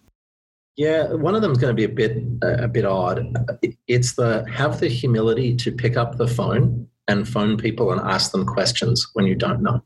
yeah, 0.78 1.12
one 1.12 1.34
of 1.34 1.42
them 1.42 1.50
is 1.50 1.58
going 1.58 1.72
to 1.72 1.74
be 1.74 1.84
a 1.84 1.88
bit 1.88 2.22
a 2.40 2.68
bit 2.68 2.84
odd. 2.84 3.36
It's 3.88 4.14
the 4.14 4.48
have 4.48 4.78
the 4.78 4.86
humility 4.86 5.56
to 5.56 5.72
pick 5.72 5.96
up 5.96 6.16
the 6.16 6.28
phone 6.28 6.88
and 7.08 7.28
phone 7.28 7.56
people 7.56 7.90
and 7.90 8.00
ask 8.00 8.30
them 8.30 8.46
questions 8.46 9.04
when 9.14 9.26
you 9.26 9.34
don't 9.34 9.60
know. 9.60 9.82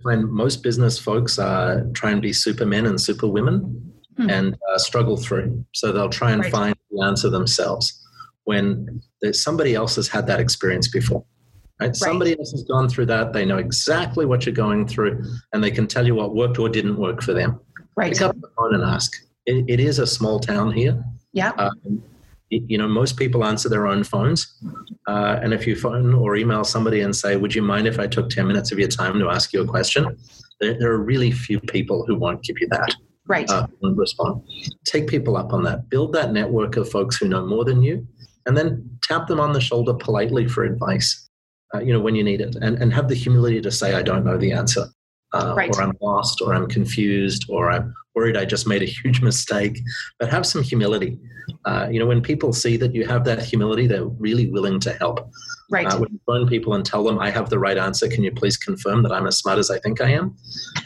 When 0.00 0.32
most 0.32 0.62
business 0.62 0.98
folks 0.98 1.38
are 1.38 1.84
try 1.92 2.10
and 2.10 2.22
be 2.22 2.32
supermen 2.32 2.86
and 2.86 2.98
superwomen 2.98 3.92
hmm. 4.16 4.30
and 4.30 4.56
uh, 4.72 4.78
struggle 4.78 5.18
through, 5.18 5.62
so 5.74 5.92
they'll 5.92 6.08
try 6.08 6.32
and 6.32 6.40
right. 6.42 6.50
find 6.52 6.76
the 6.90 7.04
answer 7.04 7.28
themselves. 7.28 8.00
When 8.44 9.02
somebody 9.32 9.74
else 9.74 9.96
has 9.96 10.08
had 10.08 10.26
that 10.28 10.40
experience 10.40 10.88
before, 10.88 11.24
right? 11.80 11.88
right? 11.88 11.96
Somebody 11.96 12.38
else 12.38 12.50
has 12.52 12.62
gone 12.64 12.88
through 12.88 13.06
that. 13.06 13.34
They 13.34 13.44
know 13.44 13.58
exactly 13.58 14.24
what 14.24 14.46
you're 14.46 14.54
going 14.54 14.88
through, 14.88 15.22
and 15.52 15.62
they 15.62 15.70
can 15.70 15.86
tell 15.86 16.06
you 16.06 16.14
what 16.14 16.34
worked 16.34 16.58
or 16.58 16.70
didn't 16.70 16.96
work 16.96 17.22
for 17.22 17.34
them. 17.34 17.60
Right. 17.96 18.12
Pick 18.12 18.22
up 18.22 18.40
the 18.40 18.48
phone 18.56 18.74
and 18.74 18.82
ask 18.82 19.12
it, 19.46 19.64
it 19.68 19.80
is 19.80 19.98
a 19.98 20.06
small 20.06 20.40
town 20.40 20.72
here. 20.72 21.02
Yeah. 21.32 21.50
Um, 21.58 22.02
you 22.50 22.78
know, 22.78 22.86
most 22.86 23.16
people 23.16 23.44
answer 23.44 23.68
their 23.68 23.86
own 23.86 24.04
phones. 24.04 24.54
Uh, 25.08 25.40
and 25.42 25.52
if 25.52 25.66
you 25.66 25.74
phone 25.74 26.14
or 26.14 26.36
email 26.36 26.62
somebody 26.62 27.00
and 27.00 27.14
say, 27.14 27.36
Would 27.36 27.54
you 27.54 27.62
mind 27.62 27.86
if 27.86 27.98
I 27.98 28.06
took 28.06 28.30
10 28.30 28.46
minutes 28.46 28.70
of 28.70 28.78
your 28.78 28.88
time 28.88 29.18
to 29.18 29.28
ask 29.28 29.52
you 29.52 29.62
a 29.62 29.66
question? 29.66 30.16
There, 30.60 30.78
there 30.78 30.92
are 30.92 31.02
really 31.02 31.32
few 31.32 31.58
people 31.60 32.04
who 32.06 32.16
won't 32.16 32.42
give 32.42 32.56
you 32.60 32.68
that. 32.70 32.94
Right. 33.26 33.48
Uh, 33.50 33.66
respond. 33.82 34.42
Take 34.84 35.08
people 35.08 35.36
up 35.36 35.52
on 35.52 35.64
that. 35.64 35.88
Build 35.88 36.12
that 36.12 36.32
network 36.32 36.76
of 36.76 36.90
folks 36.90 37.16
who 37.16 37.26
know 37.26 37.44
more 37.44 37.64
than 37.64 37.82
you, 37.82 38.06
and 38.46 38.56
then 38.56 38.98
tap 39.02 39.26
them 39.26 39.40
on 39.40 39.52
the 39.52 39.60
shoulder 39.60 39.94
politely 39.94 40.46
for 40.46 40.62
advice, 40.62 41.30
uh, 41.74 41.80
you 41.80 41.92
know, 41.92 42.00
when 42.00 42.14
you 42.14 42.22
need 42.22 42.42
it. 42.42 42.54
And, 42.56 42.76
and 42.76 42.92
have 42.92 43.08
the 43.08 43.14
humility 43.14 43.62
to 43.62 43.70
say, 43.70 43.94
I 43.94 44.02
don't 44.02 44.24
know 44.24 44.36
the 44.36 44.52
answer. 44.52 44.84
Uh, 45.34 45.54
right. 45.56 45.70
or 45.74 45.82
I'm 45.82 45.96
lost, 46.00 46.40
or 46.40 46.54
I'm 46.54 46.66
confused, 46.66 47.46
or 47.48 47.70
I'm 47.70 47.94
worried 48.14 48.36
I 48.36 48.44
just 48.44 48.66
made 48.66 48.82
a 48.82 48.86
huge 49.02 49.20
mistake. 49.20 49.78
But 50.18 50.30
have 50.30 50.46
some 50.46 50.62
humility. 50.62 51.18
Uh, 51.64 51.88
you 51.90 51.98
know, 51.98 52.06
when 52.06 52.22
people 52.22 52.52
see 52.52 52.76
that 52.76 52.94
you 52.94 53.06
have 53.06 53.24
that 53.24 53.42
humility, 53.42 53.86
they're 53.86 54.06
really 54.06 54.50
willing 54.50 54.80
to 54.80 54.92
help. 54.94 55.30
Right. 55.70 55.86
Uh, 55.86 55.98
when 55.98 56.12
you 56.12 56.20
phone 56.26 56.46
people 56.46 56.74
and 56.74 56.84
tell 56.84 57.02
them, 57.02 57.18
I 57.18 57.30
have 57.30 57.50
the 57.50 57.58
right 57.58 57.76
answer, 57.76 58.06
can 58.08 58.22
you 58.22 58.32
please 58.32 58.56
confirm 58.56 59.02
that 59.02 59.12
I'm 59.12 59.26
as 59.26 59.38
smart 59.38 59.58
as 59.58 59.70
I 59.70 59.78
think 59.78 60.00
I 60.00 60.10
am? 60.10 60.36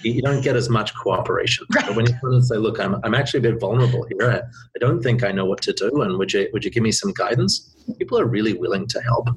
You, 0.02 0.22
don't 0.22 0.40
get 0.40 0.56
as 0.56 0.68
much 0.68 0.94
cooperation. 0.94 1.66
Right. 1.74 1.86
But 1.86 1.96
when 1.96 2.06
you 2.06 2.14
come 2.20 2.32
and 2.32 2.46
say, 2.46 2.56
look, 2.56 2.80
I'm, 2.80 2.96
I'm 3.04 3.14
actually 3.14 3.38
a 3.38 3.42
bit 3.42 3.60
vulnerable 3.60 4.06
here. 4.08 4.30
I, 4.30 4.38
I 4.38 4.78
don't 4.80 5.02
think 5.02 5.24
I 5.24 5.32
know 5.32 5.44
what 5.44 5.60
to 5.62 5.72
do. 5.72 6.02
And 6.02 6.16
would 6.18 6.32
you, 6.32 6.48
would 6.52 6.64
you 6.64 6.70
give 6.70 6.82
me 6.82 6.92
some 6.92 7.12
guidance? 7.12 7.74
People 7.98 8.18
are 8.18 8.26
really 8.26 8.54
willing 8.54 8.86
to 8.88 9.02
help. 9.02 9.28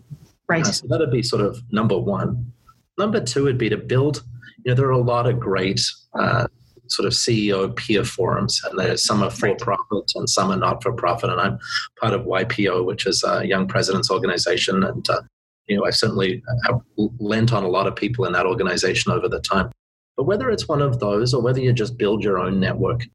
Right. 0.48 0.66
Uh, 0.66 0.72
so 0.72 0.88
that'd 0.88 1.12
be 1.12 1.24
sort 1.24 1.42
of 1.42 1.62
number 1.72 1.98
one. 1.98 2.52
Number 2.98 3.20
two 3.20 3.44
would 3.44 3.58
be 3.58 3.70
to 3.70 3.78
build, 3.78 4.24
you 4.64 4.72
know, 4.72 4.76
there 4.76 4.88
are 4.88 4.92
a 4.92 4.98
lot 4.98 5.28
of 5.28 5.40
great 5.40 5.82
uh, 6.18 6.48
sort 6.92 7.08
of 7.08 7.14
CEO 7.14 7.76
peer 7.76 8.04
forums, 8.04 8.62
and 8.64 8.78
there's 8.78 9.06
some 9.06 9.24
are 9.24 9.30
for 9.30 9.56
profit 9.56 10.12
and 10.16 10.30
some 10.30 10.52
are 10.52 10.58
not 10.58 10.84
for 10.84 10.94
profit. 10.94 11.30
And 11.30 11.40
I'm 11.40 11.60
part 12.00 12.14
of 12.14 12.22
YPO, 12.22 12.86
which 12.86 13.06
is 13.06 13.24
a 13.24 13.46
young 13.46 13.68
presidents 13.68 14.12
organization, 14.12 14.84
and 14.84 15.10
uh, 15.10 15.22
you 15.68 15.78
know 15.78 15.86
I 15.86 15.92
certainly 15.92 16.44
have 16.66 16.82
lent 17.20 17.54
on 17.54 17.64
a 17.64 17.70
lot 17.70 17.88
of 17.88 17.96
people 17.96 18.26
in 18.26 18.34
that 18.34 18.46
organization 18.46 19.12
over 19.12 19.30
the 19.30 19.42
time. 19.42 19.72
But 20.18 20.26
whether 20.26 20.52
it's 20.52 20.68
one 20.68 20.82
of 20.82 21.00
those 21.00 21.34
or 21.34 21.42
whether 21.42 21.62
you 21.62 21.74
just 21.74 21.98
build 21.98 22.24
your 22.24 22.38
own 22.38 22.60
network 22.60 23.06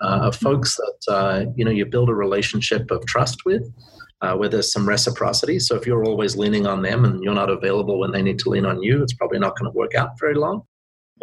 uh, 0.00 0.20
of 0.22 0.36
folks 0.36 0.76
that 0.76 1.12
uh, 1.12 1.44
you 1.56 1.64
know 1.64 1.70
you 1.70 1.86
build 1.86 2.08
a 2.08 2.14
relationship 2.14 2.90
of 2.90 3.04
trust 3.06 3.44
with. 3.44 3.70
Uh, 4.22 4.34
where 4.34 4.48
there's 4.48 4.72
some 4.72 4.88
reciprocity. 4.88 5.58
So 5.58 5.74
if 5.74 5.86
you're 5.86 6.06
always 6.06 6.34
leaning 6.34 6.66
on 6.66 6.80
them 6.80 7.04
and 7.04 7.22
you're 7.22 7.34
not 7.34 7.50
available 7.50 7.98
when 7.98 8.10
they 8.10 8.22
need 8.22 8.38
to 8.38 8.48
lean 8.48 8.64
on 8.64 8.82
you, 8.82 9.02
it's 9.02 9.12
probably 9.12 9.38
not 9.38 9.58
going 9.58 9.70
to 9.70 9.76
work 9.76 9.94
out 9.94 10.18
very 10.18 10.34
long. 10.34 10.62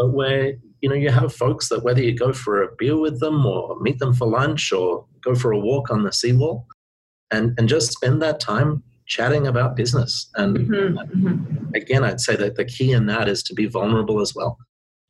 But 0.01 0.13
where 0.13 0.53
you 0.81 0.89
know, 0.89 0.95
you 0.95 1.11
have 1.11 1.33
folks 1.33 1.69
that 1.69 1.83
whether 1.83 2.01
you 2.01 2.17
go 2.17 2.33
for 2.33 2.63
a 2.63 2.75
beer 2.77 2.97
with 2.97 3.19
them 3.19 3.45
or 3.45 3.79
meet 3.81 3.99
them 3.99 4.13
for 4.13 4.27
lunch 4.27 4.71
or 4.71 5.05
go 5.23 5.35
for 5.35 5.51
a 5.51 5.59
walk 5.59 5.91
on 5.91 6.03
the 6.03 6.11
seawall 6.11 6.65
and, 7.29 7.53
and 7.59 7.69
just 7.69 7.91
spend 7.91 8.19
that 8.21 8.39
time 8.39 8.83
chatting 9.05 9.45
about 9.45 9.75
business. 9.75 10.29
And 10.35 10.57
mm-hmm. 10.57 10.97
mm-hmm. 10.97 11.75
again, 11.75 12.03
I'd 12.03 12.19
say 12.19 12.35
that 12.35 12.55
the 12.55 12.65
key 12.65 12.93
in 12.93 13.05
that 13.05 13.29
is 13.29 13.43
to 13.43 13.53
be 13.53 13.67
vulnerable 13.67 14.21
as 14.21 14.33
well. 14.33 14.57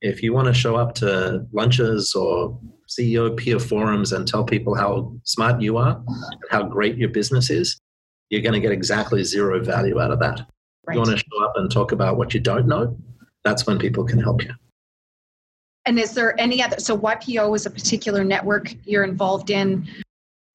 If 0.01 0.21
you 0.21 0.33
want 0.33 0.47
to 0.47 0.53
show 0.53 0.75
up 0.75 0.93
to 0.95 1.45
lunches 1.53 2.13
or 2.15 2.59
CEO 2.89 3.35
peer 3.37 3.59
forums 3.59 4.11
and 4.11 4.27
tell 4.27 4.43
people 4.43 4.75
how 4.75 5.15
smart 5.23 5.61
you 5.61 5.77
are 5.77 6.03
and 6.05 6.43
how 6.49 6.63
great 6.63 6.97
your 6.97 7.09
business 7.09 7.49
is, 7.49 7.79
you're 8.29 8.41
going 8.41 8.53
to 8.53 8.59
get 8.59 8.73
exactly 8.73 9.23
zero 9.23 9.63
value 9.63 10.01
out 10.01 10.11
of 10.11 10.19
that. 10.19 10.39
Right. 10.85 10.89
If 10.89 10.93
you 10.95 10.99
want 10.99 11.11
to 11.11 11.17
show 11.17 11.45
up 11.45 11.53
and 11.55 11.71
talk 11.71 11.93
about 11.93 12.17
what 12.17 12.33
you 12.33 12.41
don't 12.41 12.67
know, 12.67 12.97
that's 13.45 13.65
when 13.65 13.79
people 13.79 14.03
can 14.03 14.19
help 14.19 14.43
you. 14.43 14.53
And 15.85 15.99
is 15.99 16.13
there 16.13 16.39
any 16.39 16.61
other? 16.61 16.79
So 16.79 16.97
YPO 16.97 17.55
is 17.55 17.65
a 17.65 17.69
particular 17.69 18.23
network 18.23 18.73
you're 18.85 19.03
involved 19.03 19.49
in. 19.49 19.87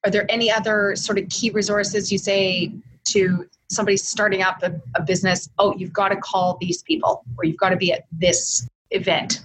Are 0.04 0.10
there 0.10 0.30
any 0.30 0.50
other 0.50 0.94
sort 0.94 1.18
of 1.18 1.28
key 1.30 1.50
resources 1.50 2.12
you 2.12 2.18
say 2.18 2.72
to 3.08 3.46
somebody 3.68 3.96
starting 3.96 4.42
up 4.42 4.62
a, 4.62 4.80
a 4.94 5.02
business? 5.02 5.48
Oh, 5.58 5.74
you've 5.76 5.92
got 5.92 6.08
to 6.10 6.16
call 6.16 6.58
these 6.60 6.82
people, 6.82 7.24
or 7.38 7.44
you've 7.44 7.56
got 7.56 7.70
to 7.70 7.76
be 7.76 7.92
at 7.92 8.04
this 8.12 8.68
event. 8.92 9.44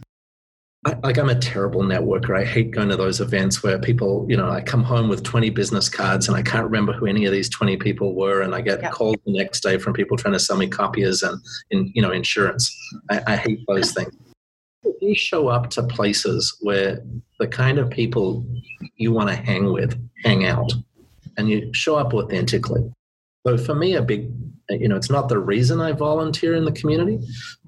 I, 0.85 0.93
like 1.03 1.17
I'm 1.17 1.29
a 1.29 1.39
terrible 1.39 1.81
networker. 1.81 2.39
I 2.39 2.45
hate 2.45 2.71
going 2.71 2.89
to 2.89 2.95
those 2.95 3.19
events 3.19 3.63
where 3.63 3.79
people, 3.79 4.25
you 4.29 4.37
know, 4.37 4.49
I 4.49 4.61
come 4.61 4.83
home 4.83 5.09
with 5.09 5.23
20 5.23 5.51
business 5.51 5.89
cards 5.89 6.27
and 6.27 6.35
I 6.35 6.41
can't 6.41 6.63
remember 6.63 6.91
who 6.91 7.05
any 7.05 7.25
of 7.25 7.31
these 7.31 7.49
20 7.49 7.77
people 7.77 8.15
were, 8.15 8.41
and 8.41 8.53
I 8.53 8.61
get 8.61 8.81
yep. 8.81 8.91
called 8.91 9.17
the 9.25 9.33
next 9.33 9.61
day 9.61 9.77
from 9.77 9.93
people 9.93 10.15
trying 10.15 10.33
to 10.33 10.39
sell 10.39 10.57
me 10.57 10.67
copiers 10.67 11.23
and, 11.23 11.39
in, 11.71 11.91
you 11.95 12.03
know, 12.03 12.11
insurance. 12.11 12.75
I, 13.09 13.21
I 13.27 13.35
hate 13.35 13.59
those 13.67 13.93
things 13.93 14.13
you 14.99 15.15
show 15.15 15.47
up 15.47 15.69
to 15.71 15.83
places 15.83 16.57
where 16.61 17.03
the 17.39 17.47
kind 17.47 17.77
of 17.77 17.89
people 17.89 18.45
you 18.95 19.11
want 19.11 19.29
to 19.29 19.35
hang 19.35 19.71
with 19.71 19.99
hang 20.23 20.45
out 20.45 20.71
and 21.37 21.49
you 21.49 21.71
show 21.73 21.95
up 21.95 22.13
authentically. 22.13 22.91
So 23.45 23.57
for 23.57 23.73
me, 23.73 23.95
a 23.95 24.01
big, 24.01 24.31
you 24.69 24.87
know, 24.87 24.95
it's 24.95 25.09
not 25.09 25.29
the 25.29 25.39
reason 25.39 25.81
I 25.81 25.91
volunteer 25.93 26.55
in 26.55 26.65
the 26.65 26.71
community, 26.71 27.19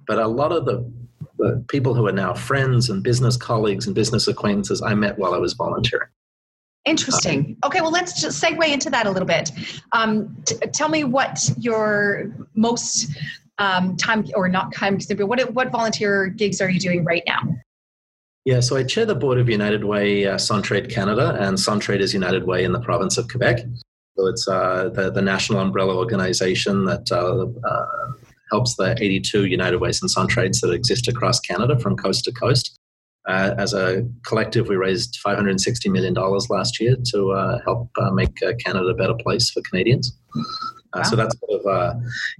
but 0.05 0.19
a 0.19 0.27
lot 0.27 0.51
of 0.51 0.65
the, 0.65 0.89
the 1.37 1.63
people 1.69 1.93
who 1.93 2.05
are 2.07 2.11
now 2.11 2.33
friends 2.33 2.89
and 2.89 3.03
business 3.03 3.37
colleagues 3.37 3.87
and 3.87 3.95
business 3.95 4.27
acquaintances 4.27 4.81
I 4.81 4.93
met 4.93 5.17
while 5.17 5.33
I 5.33 5.39
was 5.39 5.53
volunteering. 5.53 6.09
Interesting. 6.85 7.55
Okay, 7.63 7.79
well, 7.79 7.91
let's 7.91 8.21
just 8.21 8.43
segue 8.43 8.67
into 8.67 8.89
that 8.89 9.07
a 9.07 9.11
little 9.11 9.27
bit. 9.27 9.51
Um, 9.93 10.35
t- 10.45 10.57
tell 10.73 10.89
me 10.89 11.05
what 11.05 11.49
your 11.57 12.35
most 12.55 13.15
um, 13.63 13.95
time 13.97 14.25
or 14.35 14.49
not 14.49 14.73
time 14.73 14.97
but 15.17 15.27
what 15.27 15.53
what 15.53 15.71
volunteer 15.71 16.27
gigs 16.27 16.59
are 16.61 16.69
you 16.69 16.79
doing 16.79 17.03
right 17.03 17.23
now? 17.25 17.41
Yeah, 18.45 18.59
so 18.59 18.75
I 18.75 18.83
chair 18.83 19.05
the 19.05 19.15
board 19.15 19.37
of 19.37 19.47
United 19.49 19.85
Way 19.85 20.27
uh, 20.27 20.35
Centraide 20.35 20.91
Canada, 20.91 21.37
and 21.39 21.57
Centraide 21.57 22.01
is 22.01 22.13
United 22.13 22.45
Way 22.45 22.65
in 22.65 22.73
the 22.73 22.81
province 22.81 23.17
of 23.17 23.29
Quebec. 23.29 23.59
So 24.17 24.27
it's 24.27 24.47
uh, 24.47 24.89
the, 24.93 25.11
the 25.11 25.21
national 25.21 25.59
umbrella 25.59 25.95
organization 25.95 26.85
that 26.85 27.09
uh, 27.11 27.47
uh 27.67 28.11
helps 28.51 28.75
the 28.75 28.95
82 28.99 29.45
United 29.45 29.77
Ways 29.77 29.99
and 30.01 30.11
Centraides 30.11 30.59
that 30.61 30.71
exist 30.71 31.07
across 31.07 31.39
Canada 31.39 31.79
from 31.79 31.95
coast 31.95 32.23
to 32.25 32.31
coast. 32.31 32.77
Uh, 33.27 33.55
as 33.57 33.73
a 33.73 34.07
collective, 34.27 34.67
we 34.67 34.75
raised 34.75 35.17
$560 35.25 35.91
million 35.91 36.13
last 36.49 36.79
year 36.79 36.95
to 37.13 37.31
uh, 37.31 37.59
help 37.65 37.89
make 38.11 38.35
Canada 38.63 38.89
a 38.89 38.93
better 38.93 39.15
place 39.15 39.49
for 39.49 39.63
Canadians. 39.67 40.15
Uh, 40.93 40.99
wow. 40.99 41.03
So 41.03 41.15
that's 41.15 41.35
sort 41.39 41.59
of, 41.59 41.65
uh, 41.65 41.93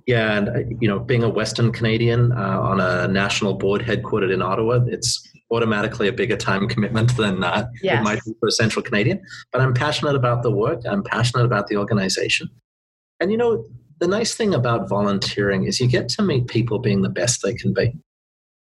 yeah, 0.05 0.37
and 0.37 0.49
uh, 0.49 0.59
you 0.79 0.87
know, 0.87 0.99
being 0.99 1.23
a 1.23 1.29
Western 1.29 1.71
Canadian 1.71 2.31
uh, 2.31 2.59
on 2.61 2.79
a 2.79 3.07
national 3.07 3.55
board 3.55 3.81
headquartered 3.81 4.31
in 4.33 4.41
Ottawa, 4.41 4.79
it's 4.87 5.27
automatically 5.51 6.07
a 6.07 6.13
bigger 6.13 6.37
time 6.37 6.67
commitment 6.67 7.15
than 7.17 7.43
uh, 7.43 7.67
Yes. 7.81 7.99
it 7.99 8.03
might 8.03 8.23
be 8.25 8.33
for 8.39 8.47
a 8.47 8.51
Central 8.51 8.83
Canadian. 8.83 9.21
But 9.51 9.61
I'm 9.61 9.73
passionate 9.73 10.15
about 10.15 10.43
the 10.43 10.51
work. 10.51 10.81
I'm 10.85 11.03
passionate 11.03 11.45
about 11.45 11.67
the 11.67 11.77
organization. 11.77 12.49
And 13.19 13.31
you 13.31 13.37
know, 13.37 13.65
the 13.99 14.07
nice 14.07 14.35
thing 14.35 14.53
about 14.53 14.89
volunteering 14.89 15.65
is 15.65 15.79
you 15.79 15.87
get 15.87 16.09
to 16.09 16.23
meet 16.23 16.47
people 16.47 16.79
being 16.79 17.01
the 17.01 17.09
best 17.09 17.41
they 17.41 17.53
can 17.53 17.73
be. 17.73 17.93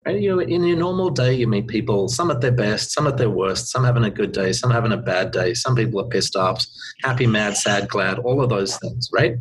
Right? 0.06 0.22
You 0.22 0.36
know, 0.36 0.40
in 0.40 0.64
your 0.64 0.78
normal 0.78 1.10
day, 1.10 1.34
you 1.34 1.48
meet 1.48 1.68
people, 1.68 2.08
some 2.08 2.30
at 2.30 2.40
their 2.42 2.52
best, 2.52 2.92
some 2.92 3.08
at 3.08 3.18
their 3.18 3.30
worst, 3.30 3.70
some 3.72 3.84
having 3.84 4.04
a 4.04 4.12
good 4.12 4.32
day, 4.32 4.52
some 4.54 4.70
having 4.70 4.92
a 4.92 4.98
bad 4.98 5.32
day, 5.32 5.56
some 5.56 5.76
people 5.76 6.00
are 6.00 6.08
pissed 6.08 6.36
off, 6.36 6.64
happy, 7.04 7.26
mad, 7.26 7.58
sad, 7.58 7.88
glad, 7.90 8.20
all 8.20 8.42
of 8.42 8.50
those 8.50 8.78
things, 8.78 9.10
right? 9.12 9.36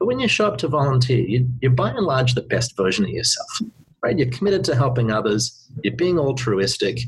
But 0.00 0.06
when 0.06 0.18
you 0.18 0.26
show 0.28 0.46
up 0.46 0.56
to 0.58 0.68
volunteer, 0.68 1.20
you, 1.20 1.46
you're 1.60 1.70
by 1.70 1.90
and 1.90 2.06
large 2.06 2.34
the 2.34 2.40
best 2.40 2.74
version 2.76 3.04
of 3.04 3.10
yourself, 3.10 3.60
right? 4.02 4.18
You're 4.18 4.30
committed 4.30 4.64
to 4.64 4.74
helping 4.74 5.12
others, 5.12 5.68
you're 5.84 5.94
being 5.94 6.18
altruistic, 6.18 6.98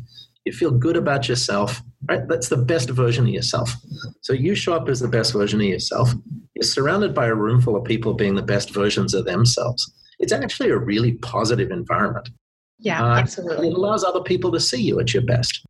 you 0.44 0.52
feel 0.52 0.70
good 0.70 0.96
about 0.96 1.26
yourself, 1.28 1.82
right? 2.08 2.28
That's 2.28 2.50
the 2.50 2.56
best 2.58 2.90
version 2.90 3.24
of 3.24 3.30
yourself. 3.30 3.74
So 4.20 4.34
you 4.34 4.54
show 4.54 4.74
up 4.74 4.88
as 4.90 5.00
the 5.00 5.08
best 5.08 5.32
version 5.32 5.60
of 5.60 5.66
yourself. 5.66 6.12
You're 6.54 6.64
surrounded 6.64 7.14
by 7.14 7.26
a 7.26 7.34
room 7.34 7.62
full 7.62 7.76
of 7.76 7.84
people 7.84 8.12
being 8.12 8.34
the 8.34 8.42
best 8.42 8.70
versions 8.74 9.14
of 9.14 9.24
themselves. 9.24 9.90
It's 10.18 10.32
actually 10.32 10.70
a 10.70 10.76
really 10.76 11.12
positive 11.12 11.70
environment. 11.70 12.28
Yeah, 12.78 13.02
Uh, 13.02 13.16
absolutely. 13.16 13.68
It 13.68 13.74
allows 13.74 14.04
other 14.04 14.20
people 14.20 14.52
to 14.52 14.60
see 14.60 14.82
you 14.82 15.00
at 15.00 15.14
your 15.14 15.22
best. 15.22 15.64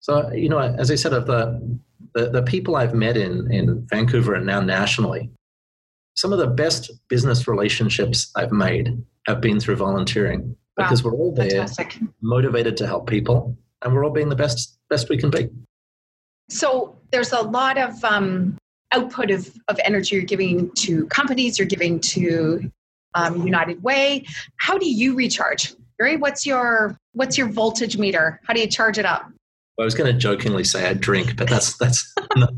So, 0.00 0.32
you 0.32 0.48
know, 0.48 0.58
as 0.58 0.90
I 0.90 0.96
said, 0.96 1.12
of 1.12 1.26
the, 1.26 1.78
the, 2.14 2.30
the 2.30 2.42
people 2.42 2.74
I've 2.74 2.94
met 2.94 3.16
in, 3.16 3.50
in 3.52 3.86
Vancouver 3.90 4.34
and 4.34 4.44
now 4.44 4.60
nationally, 4.60 5.30
some 6.14 6.32
of 6.32 6.38
the 6.38 6.46
best 6.46 6.90
business 7.08 7.46
relationships 7.48 8.30
I've 8.36 8.52
made 8.52 9.02
have 9.26 9.40
been 9.40 9.60
through 9.60 9.76
volunteering 9.76 10.56
Wow. 10.76 10.86
because 10.86 11.04
we're 11.04 11.12
all 11.14 11.32
there 11.32 11.50
Fantastic. 11.50 11.98
motivated 12.20 12.76
to 12.78 12.86
help 12.86 13.08
people 13.08 13.56
and 13.82 13.94
we're 13.94 14.04
all 14.04 14.10
being 14.10 14.28
the 14.28 14.34
best 14.36 14.76
best 14.90 15.08
we 15.08 15.16
can 15.16 15.30
be. 15.30 15.48
So 16.50 16.96
there's 17.12 17.32
a 17.32 17.40
lot 17.40 17.78
of 17.78 18.02
um, 18.04 18.58
output 18.90 19.30
of, 19.30 19.52
of 19.68 19.78
energy 19.84 20.16
you're 20.16 20.24
giving 20.24 20.70
to 20.72 21.06
companies, 21.06 21.58
you're 21.58 21.68
giving 21.68 22.00
to 22.00 22.70
um, 23.14 23.46
United 23.46 23.82
Way. 23.84 24.26
How 24.56 24.76
do 24.76 24.90
you 24.90 25.14
recharge? 25.14 25.74
Gary, 25.98 26.16
what's 26.16 26.44
your 26.44 26.98
what's 27.12 27.38
your 27.38 27.48
voltage 27.48 27.96
meter? 27.96 28.40
How 28.44 28.52
do 28.52 28.60
you 28.60 28.66
charge 28.66 28.98
it 28.98 29.04
up? 29.04 29.30
I 29.78 29.84
was 29.84 29.94
going 29.94 30.12
to 30.12 30.18
jokingly 30.18 30.64
say 30.64 30.88
I 30.88 30.94
drink, 30.94 31.36
but 31.36 31.48
that's 31.48 31.76
that's 31.78 32.12
not, 32.36 32.52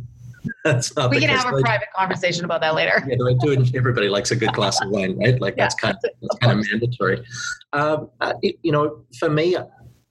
that's 0.66 0.94
not. 0.96 1.10
We 1.10 1.20
can 1.20 1.28
have 1.30 1.52
a 1.52 1.60
private 1.60 1.88
conversation 1.96 2.44
about 2.44 2.60
that 2.60 2.74
later. 2.74 3.02
Yeah, 3.06 3.16
I 3.24 3.34
do. 3.34 3.52
it. 3.52 3.74
Everybody 3.74 4.08
likes 4.08 4.30
a 4.30 4.36
good 4.36 4.52
glass 4.52 4.80
of 4.82 4.90
wine, 4.90 5.16
right? 5.18 5.40
Like 5.40 5.56
that's 5.56 5.74
kind 5.74 5.94
of 5.96 6.10
that's 6.20 6.38
kind 6.42 6.58
of 6.58 6.66
mandatory. 6.70 7.24
Um, 7.72 8.10
uh, 8.20 8.34
it- 8.42 8.56
you 8.62 8.72
know, 8.72 9.04
for 9.18 9.30
me, 9.30 9.56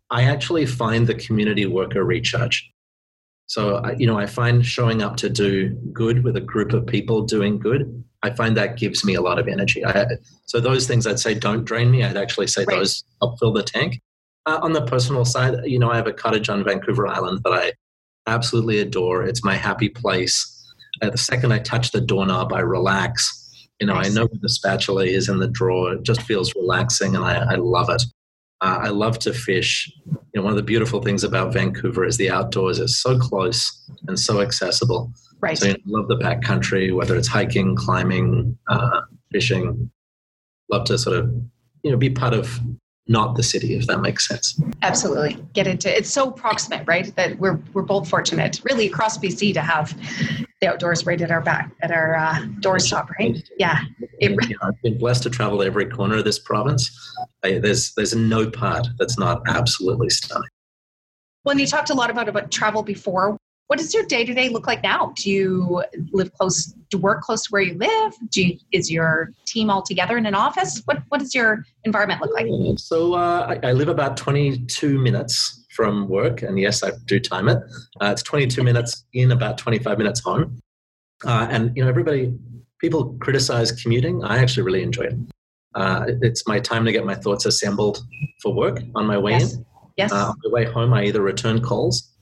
I 0.09 0.23
actually 0.23 0.65
find 0.65 1.05
the 1.07 1.15
community 1.15 1.65
worker 1.65 2.03
recharge. 2.03 2.71
So, 3.47 3.75
I- 3.77 3.93
you 3.93 4.07
know, 4.07 4.17
I 4.17 4.25
find 4.25 4.65
showing 4.65 5.01
up 5.01 5.17
to 5.17 5.29
do 5.29 5.69
good 5.93 6.23
with 6.23 6.35
a 6.37 6.41
group 6.41 6.73
of 6.73 6.85
people 6.87 7.21
doing 7.23 7.59
good. 7.59 8.03
I 8.23 8.31
find 8.31 8.57
that 8.57 8.77
gives 8.77 9.05
me 9.05 9.13
a 9.15 9.21
lot 9.21 9.37
of 9.37 9.47
energy. 9.47 9.85
I, 9.85 10.05
so 10.45 10.59
those 10.59 10.87
things 10.87 11.05
I'd 11.05 11.19
say 11.19 11.35
don't 11.35 11.63
drain 11.63 11.91
me. 11.91 12.03
I'd 12.03 12.17
actually 12.17 12.47
say 12.47 12.65
Right. 12.67 12.77
those 12.77 13.03
help 13.21 13.37
fill 13.39 13.53
the 13.53 13.61
tank. 13.61 14.01
Uh, 14.47 14.59
on 14.61 14.73
the 14.73 14.81
personal 14.85 15.25
side, 15.25 15.55
you 15.65 15.77
know, 15.79 15.91
I 15.91 15.95
have 15.95 16.07
a 16.07 16.13
cottage 16.13 16.49
on 16.49 16.63
Vancouver 16.63 17.07
Island 17.07 17.41
that 17.43 17.53
I 17.53 17.73
absolutely 18.27 18.79
adore. 18.79 19.23
It's 19.23 19.43
my 19.43 19.55
happy 19.55 19.89
place. 19.89 20.51
Uh, 21.01 21.09
the 21.09 21.17
second 21.17 21.51
I 21.51 21.59
touch 21.59 21.91
the 21.91 22.01
doorknob, 22.01 22.53
I 22.53 22.59
relax. 22.59 23.41
You 23.79 23.87
know, 23.87 23.95
Nice. 23.95 24.05
I 24.05 24.09
know 24.13 24.25
where 24.27 24.39
the 24.41 24.49
spatula 24.49 25.05
is 25.05 25.27
in 25.27 25.39
the 25.39 25.47
drawer. 25.49 25.93
It 25.93 26.03
just 26.03 26.21
feels 26.21 26.53
relaxing, 26.55 27.15
and 27.15 27.25
I, 27.25 27.53
I 27.53 27.55
love 27.55 27.89
it. 27.89 28.03
Uh, 28.61 28.79
I 28.83 28.87
love 28.87 29.19
to 29.19 29.33
fish. 29.33 29.91
You 30.05 30.17
know, 30.35 30.43
one 30.43 30.51
of 30.51 30.57
the 30.57 30.63
beautiful 30.63 31.01
things 31.01 31.23
about 31.23 31.53
Vancouver 31.53 32.05
is 32.05 32.15
the 32.17 32.29
outdoors. 32.31 32.79
It's 32.79 32.97
so 32.97 33.19
close 33.19 33.89
and 34.07 34.17
so 34.17 34.39
accessible. 34.41 35.11
Right. 35.41 35.57
So 35.57 35.67
you 35.67 35.73
know, 35.73 35.79
I 35.79 35.99
love 35.99 36.07
the 36.07 36.17
backcountry, 36.17 36.95
whether 36.95 37.17
it's 37.17 37.27
hiking, 37.27 37.75
climbing, 37.75 38.57
uh, 38.69 39.01
fishing. 39.31 39.91
Love 40.71 40.85
to 40.85 40.97
sort 40.97 41.17
of, 41.17 41.29
you 41.83 41.91
know, 41.91 41.97
be 41.97 42.09
part 42.09 42.33
of 42.33 42.59
not 43.07 43.35
the 43.35 43.43
city, 43.43 43.75
if 43.75 43.85
that 43.87 44.01
makes 44.01 44.27
sense. 44.27 44.59
Absolutely. 44.81 45.35
Get 45.53 45.67
into 45.67 45.95
it's 45.95 46.09
so 46.09 46.31
proximate, 46.31 46.87
right? 46.87 47.15
That 47.15 47.37
we're 47.39 47.59
we're 47.73 47.83
both 47.83 48.09
fortunate, 48.09 48.61
really 48.63 48.87
across 48.87 49.17
BC, 49.17 49.53
to 49.53 49.61
have 49.61 49.95
the 50.61 50.67
outdoors 50.69 51.05
right 51.05 51.21
at 51.21 51.29
our 51.31 51.41
back 51.41 51.71
at 51.81 51.91
our 51.91 52.15
uh, 52.15 52.35
doorstop, 52.61 53.09
right? 53.19 53.47
Yeah. 53.59 53.81
It- 54.19 54.31
You 54.31 54.37
know, 54.55 54.55
I've 54.69 54.81
been 54.81 54.97
blessed 54.97 55.23
to 55.23 55.29
travel 55.29 55.61
every 55.61 55.85
corner 55.85 56.17
of 56.17 56.23
this 56.23 56.39
province. 56.39 56.89
I, 57.43 57.59
there's 57.59 57.93
there's 57.93 58.15
no 58.15 58.49
part 58.49 58.87
that's 58.97 59.19
not 59.19 59.41
absolutely 59.47 60.09
stunning. 60.09 60.49
Well, 61.43 61.51
and 61.51 61.61
you 61.61 61.67
talked 61.67 61.91
a 61.91 61.93
lot 61.93 62.09
about 62.09 62.27
about 62.27 62.49
travel 62.49 62.81
before. 62.81 63.37
What 63.67 63.79
does 63.79 63.93
your 63.93 64.05
day 64.05 64.23
to 64.25 64.33
day 64.33 64.49
look 64.49 64.67
like 64.67 64.83
now? 64.83 65.11
Do 65.15 65.29
you 65.31 65.83
live 66.11 66.31
close? 66.33 66.65
Do 66.91 66.99
work 66.99 67.21
close 67.21 67.43
to 67.43 67.49
where 67.49 67.63
you 67.63 67.75
live? 67.77 68.13
Do 68.29 68.43
you, 68.43 68.59
is 68.71 68.91
your 68.91 69.31
team 69.47 69.71
all 69.71 69.81
together 69.81 70.17
in 70.17 70.25
an 70.27 70.35
office? 70.35 70.81
What 70.85 71.01
What 71.09 71.19
does 71.19 71.33
your 71.33 71.65
environment 71.83 72.21
look 72.21 72.33
like? 72.33 72.47
So 72.77 73.15
uh, 73.15 73.57
I, 73.63 73.69
I 73.69 73.71
live 73.71 73.89
about 73.89 74.17
22 74.17 74.99
minutes 74.99 75.65
from 75.75 76.07
work, 76.07 76.43
and 76.43 76.59
yes, 76.59 76.83
I 76.83 76.91
do 77.05 77.19
time 77.19 77.49
it. 77.49 77.57
Uh, 77.99 78.11
it's 78.11 78.21
22 78.23 78.63
minutes 78.63 79.03
in, 79.13 79.31
about 79.31 79.57
25 79.57 79.97
minutes 79.97 80.19
home. 80.21 80.59
Uh, 81.25 81.47
and 81.49 81.75
you 81.75 81.83
know, 81.83 81.89
everybody, 81.89 82.33
people 82.79 83.17
criticize 83.19 83.71
commuting. 83.71 84.23
I 84.23 84.37
actually 84.37 84.63
really 84.63 84.83
enjoy 84.83 85.03
it. 85.05 85.15
Uh, 85.73 86.05
it's 86.21 86.47
my 86.47 86.59
time 86.59 86.85
to 86.85 86.91
get 86.91 87.05
my 87.05 87.15
thoughts 87.15 87.45
assembled 87.45 88.05
for 88.41 88.53
work 88.53 88.79
on 88.93 89.05
my 89.05 89.17
way 89.17 89.31
Yes. 89.31 89.55
in. 89.55 89.65
Yes. 89.97 90.11
Uh, 90.11 90.27
on 90.29 90.35
my 90.43 90.51
way 90.51 90.65
home, 90.65 90.93
I 90.93 91.05
either 91.05 91.21
return 91.21 91.61
calls, 91.61 92.14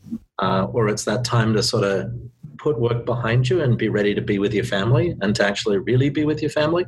uh, 0.44 0.66
or 0.74 0.88
it's 0.92 1.06
that 1.06 1.24
time 1.24 1.54
to 1.54 1.64
sort 1.64 1.84
of 1.84 2.12
put 2.58 2.80
work 2.80 3.06
behind 3.06 3.50
you 3.50 3.62
and 3.62 3.78
be 3.78 3.90
ready 3.90 4.14
to 4.14 4.22
be 4.22 4.38
with 4.40 4.54
your 4.54 4.64
family 4.64 5.16
and 5.22 5.36
to 5.36 5.44
actually 5.46 5.78
really 5.78 6.10
be 6.10 6.26
with 6.26 6.42
your 6.42 6.52
family 6.52 6.86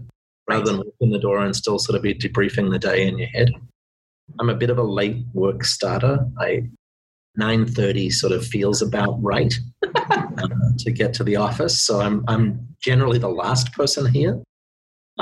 rather 0.49 0.59
Right. 0.59 0.65
than 0.65 0.79
open 0.79 1.09
the 1.11 1.19
door 1.19 1.39
and 1.43 1.55
still 1.55 1.79
sort 1.79 1.95
of 1.97 2.01
be 2.03 2.13
debriefing 2.13 2.69
the 2.71 2.79
day 2.79 3.07
in 3.07 3.17
your 3.17 3.29
head. 3.29 3.49
I'm 4.39 4.49
a 4.49 4.55
bit 4.55 4.69
of 4.69 4.77
a 4.77 4.83
late 4.83 5.19
work 5.33 5.63
starter. 5.65 6.15
I 6.39 6.49
9:30 7.37 8.11
sort 8.11 8.31
of 8.37 8.45
feels 8.45 8.81
about 8.81 9.13
right 9.21 9.53
uh, 9.97 10.47
to 10.83 10.91
get 10.91 11.13
to 11.15 11.23
the 11.23 11.35
office, 11.47 11.75
so 11.87 11.99
I'm 12.05 12.23
I'm 12.27 12.43
generally 12.89 13.19
the 13.19 13.35
last 13.43 13.73
person 13.73 14.05
here. 14.19 14.35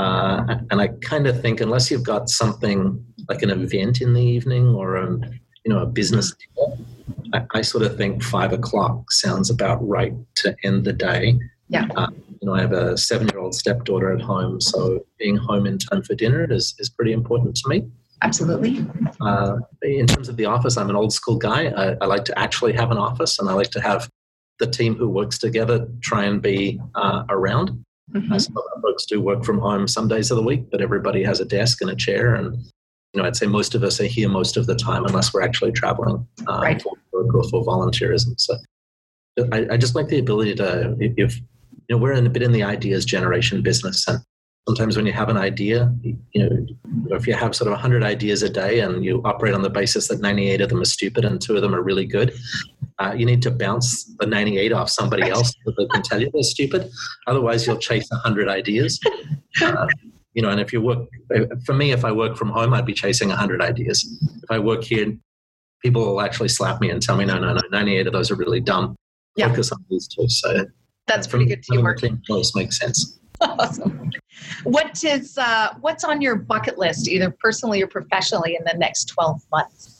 Uh, 0.03 0.39
and 0.71 0.77
I 0.81 0.87
kind 1.11 1.25
of 1.27 1.35
think 1.41 1.61
unless 1.61 1.89
you've 1.89 2.09
got 2.13 2.29
something 2.29 2.77
like 3.29 3.41
an 3.43 3.51
event 3.51 4.01
in 4.01 4.13
the 4.13 4.27
evening 4.37 4.65
or 4.79 4.87
a 4.97 5.07
you 5.65 5.73
know 5.73 5.79
a 5.79 5.85
business 5.85 6.33
deal, 6.33 6.77
I, 7.33 7.45
I 7.53 7.61
sort 7.61 7.83
of 7.83 7.97
think 7.97 8.23
five 8.23 8.53
o'clock 8.53 9.11
sounds 9.11 9.49
about 9.49 9.85
right 9.87 10.13
to 10.35 10.55
end 10.63 10.85
the 10.85 10.93
day. 10.93 11.39
Yeah. 11.69 11.87
Uh, 11.95 12.07
you 12.41 12.47
know, 12.47 12.55
I 12.55 12.61
have 12.61 12.73
a 12.73 12.97
seven-year-old 12.97 13.55
stepdaughter 13.55 14.11
at 14.11 14.21
home, 14.21 14.59
so 14.59 15.05
being 15.17 15.37
home 15.37 15.65
in 15.65 15.77
time 15.77 16.03
for 16.03 16.13
dinner 16.13 16.45
is 16.51 16.75
is 16.79 16.89
pretty 16.89 17.13
important 17.13 17.55
to 17.55 17.69
me. 17.69 17.87
Absolutely. 18.21 18.85
Uh, 19.19 19.57
in 19.81 20.07
terms 20.07 20.29
of 20.29 20.37
the 20.37 20.45
office, 20.45 20.77
I'm 20.77 20.89
an 20.89 20.95
old 20.95 21.13
school 21.13 21.37
guy. 21.37 21.67
I, 21.67 21.97
I 21.99 22.05
like 22.05 22.25
to 22.25 22.39
actually 22.39 22.73
have 22.73 22.91
an 22.91 22.97
office, 22.97 23.39
and 23.39 23.49
I 23.49 23.53
like 23.53 23.71
to 23.71 23.81
have 23.81 24.09
the 24.59 24.67
team 24.67 24.95
who 24.95 25.09
works 25.09 25.37
together 25.37 25.87
try 26.01 26.23
and 26.25 26.41
be 26.41 26.79
uh, 26.95 27.23
around. 27.29 27.83
Mhm. 28.13 28.31
Uh, 28.31 28.39
some 28.39 28.57
of 28.57 28.63
our 28.75 28.81
folks 28.81 29.05
do 29.05 29.21
work 29.21 29.43
from 29.43 29.59
home 29.59 29.87
some 29.87 30.07
days 30.07 30.29
of 30.31 30.37
the 30.37 30.43
week, 30.43 30.69
but 30.69 30.81
everybody 30.81 31.23
has 31.23 31.39
a 31.39 31.45
desk 31.45 31.81
and 31.81 31.89
a 31.89 31.95
chair, 31.95 32.35
and 32.35 32.57
you 33.13 33.21
know, 33.21 33.27
I'd 33.27 33.35
say 33.35 33.45
most 33.45 33.75
of 33.75 33.83
us 33.83 33.99
are 34.01 34.05
here 34.05 34.27
most 34.27 34.57
of 34.57 34.65
the 34.65 34.75
time, 34.75 35.05
unless 35.05 35.33
we're 35.33 35.43
actually 35.43 35.71
traveling 35.71 36.25
uh, 36.47 36.59
Right. 36.61 36.81
for 36.81 36.93
work 37.11 37.33
or 37.35 37.43
for 37.49 37.63
volunteerism. 37.63 38.39
So, 38.39 38.55
I, 39.51 39.67
I 39.71 39.77
just 39.77 39.95
like 39.95 40.07
the 40.07 40.19
ability 40.19 40.55
to, 40.55 40.95
if 40.99 41.37
you 41.37 41.43
know, 41.89 41.97
we're 41.97 42.13
in 42.13 42.25
a 42.25 42.29
bit 42.29 42.43
in 42.43 42.51
the 42.51 42.63
ideas 42.63 43.05
generation 43.05 43.61
business, 43.61 44.07
and 44.07 44.19
sometimes 44.67 44.95
when 44.97 45.05
you 45.05 45.13
have 45.13 45.29
an 45.29 45.37
idea, 45.37 45.93
you 46.01 46.17
know, 46.35 46.65
if 47.15 47.27
you 47.27 47.33
have 47.33 47.55
sort 47.55 47.67
of 47.67 47.73
100 47.73 48.03
ideas 48.03 48.41
a 48.43 48.49
day 48.49 48.79
and 48.79 49.03
you 49.05 49.21
operate 49.25 49.53
on 49.53 49.61
the 49.61 49.69
basis 49.69 50.07
that 50.07 50.19
98 50.21 50.61
of 50.61 50.69
them 50.69 50.81
are 50.81 50.85
stupid 50.85 51.25
and 51.25 51.41
two 51.41 51.55
of 51.55 51.61
them 51.61 51.73
are 51.75 51.81
really 51.81 52.05
good, 52.05 52.33
uh, 52.99 53.13
you 53.15 53.25
need 53.25 53.41
to 53.41 53.51
bounce 53.51 54.05
the 54.19 54.25
98 54.25 54.71
off 54.71 54.89
somebody 54.89 55.23
Right. 55.23 55.33
else 55.33 55.49
so 55.49 55.57
that 55.65 55.75
they 55.77 55.85
can 55.87 56.01
tell 56.03 56.21
you 56.21 56.29
they're 56.33 56.43
stupid. 56.43 56.89
Otherwise, 57.27 57.67
you'll 57.67 57.77
chase 57.77 58.07
100 58.09 58.49
ideas. 58.49 58.99
Uh, 59.61 59.85
you 60.33 60.41
know, 60.41 60.49
and 60.49 60.59
if 60.59 60.73
you 60.73 60.81
work, 60.81 61.07
for 61.65 61.73
me, 61.73 61.91
if 61.91 62.03
I 62.03 62.11
work 62.11 62.37
from 62.37 62.49
home, 62.49 62.73
I'd 62.73 62.85
be 62.85 62.93
chasing 62.93 63.29
100 63.29 63.61
ideas. 63.61 64.03
If 64.43 64.49
I 64.49 64.59
work 64.59 64.83
here, 64.83 65.15
people 65.81 66.01
will 66.05 66.21
actually 66.21 66.49
slap 66.49 66.81
me 66.81 66.89
and 66.89 67.01
tell 67.01 67.17
me, 67.17 67.25
no, 67.25 67.37
no, 67.37 67.53
no, 67.53 67.61
98 67.71 68.07
of 68.07 68.13
those 68.13 68.31
are 68.31 68.35
really 68.35 68.59
dumb. 68.59 68.95
Yeah. 69.35 69.49
Focus 69.49 69.71
on 69.71 69.83
these 69.89 70.07
two. 70.07 70.27
So 70.29 70.65
That's 71.07 71.27
pretty 71.27 71.45
good 71.45 71.63
teamwork. 71.63 71.99
team 71.99 72.21
close 72.25 72.55
makes 72.55 72.79
sense. 72.79 73.19
Awesome. 73.41 74.11
What 74.63 75.03
is 75.03 75.37
uh, 75.37 75.73
what's 75.81 76.03
on 76.03 76.21
your 76.21 76.35
bucket 76.35 76.77
list, 76.77 77.09
either 77.09 77.35
personally 77.39 77.81
or 77.81 77.87
professionally, 77.87 78.55
in 78.55 78.63
the 78.63 78.77
next 78.77 79.05
twelve 79.05 79.41
months? 79.51 79.92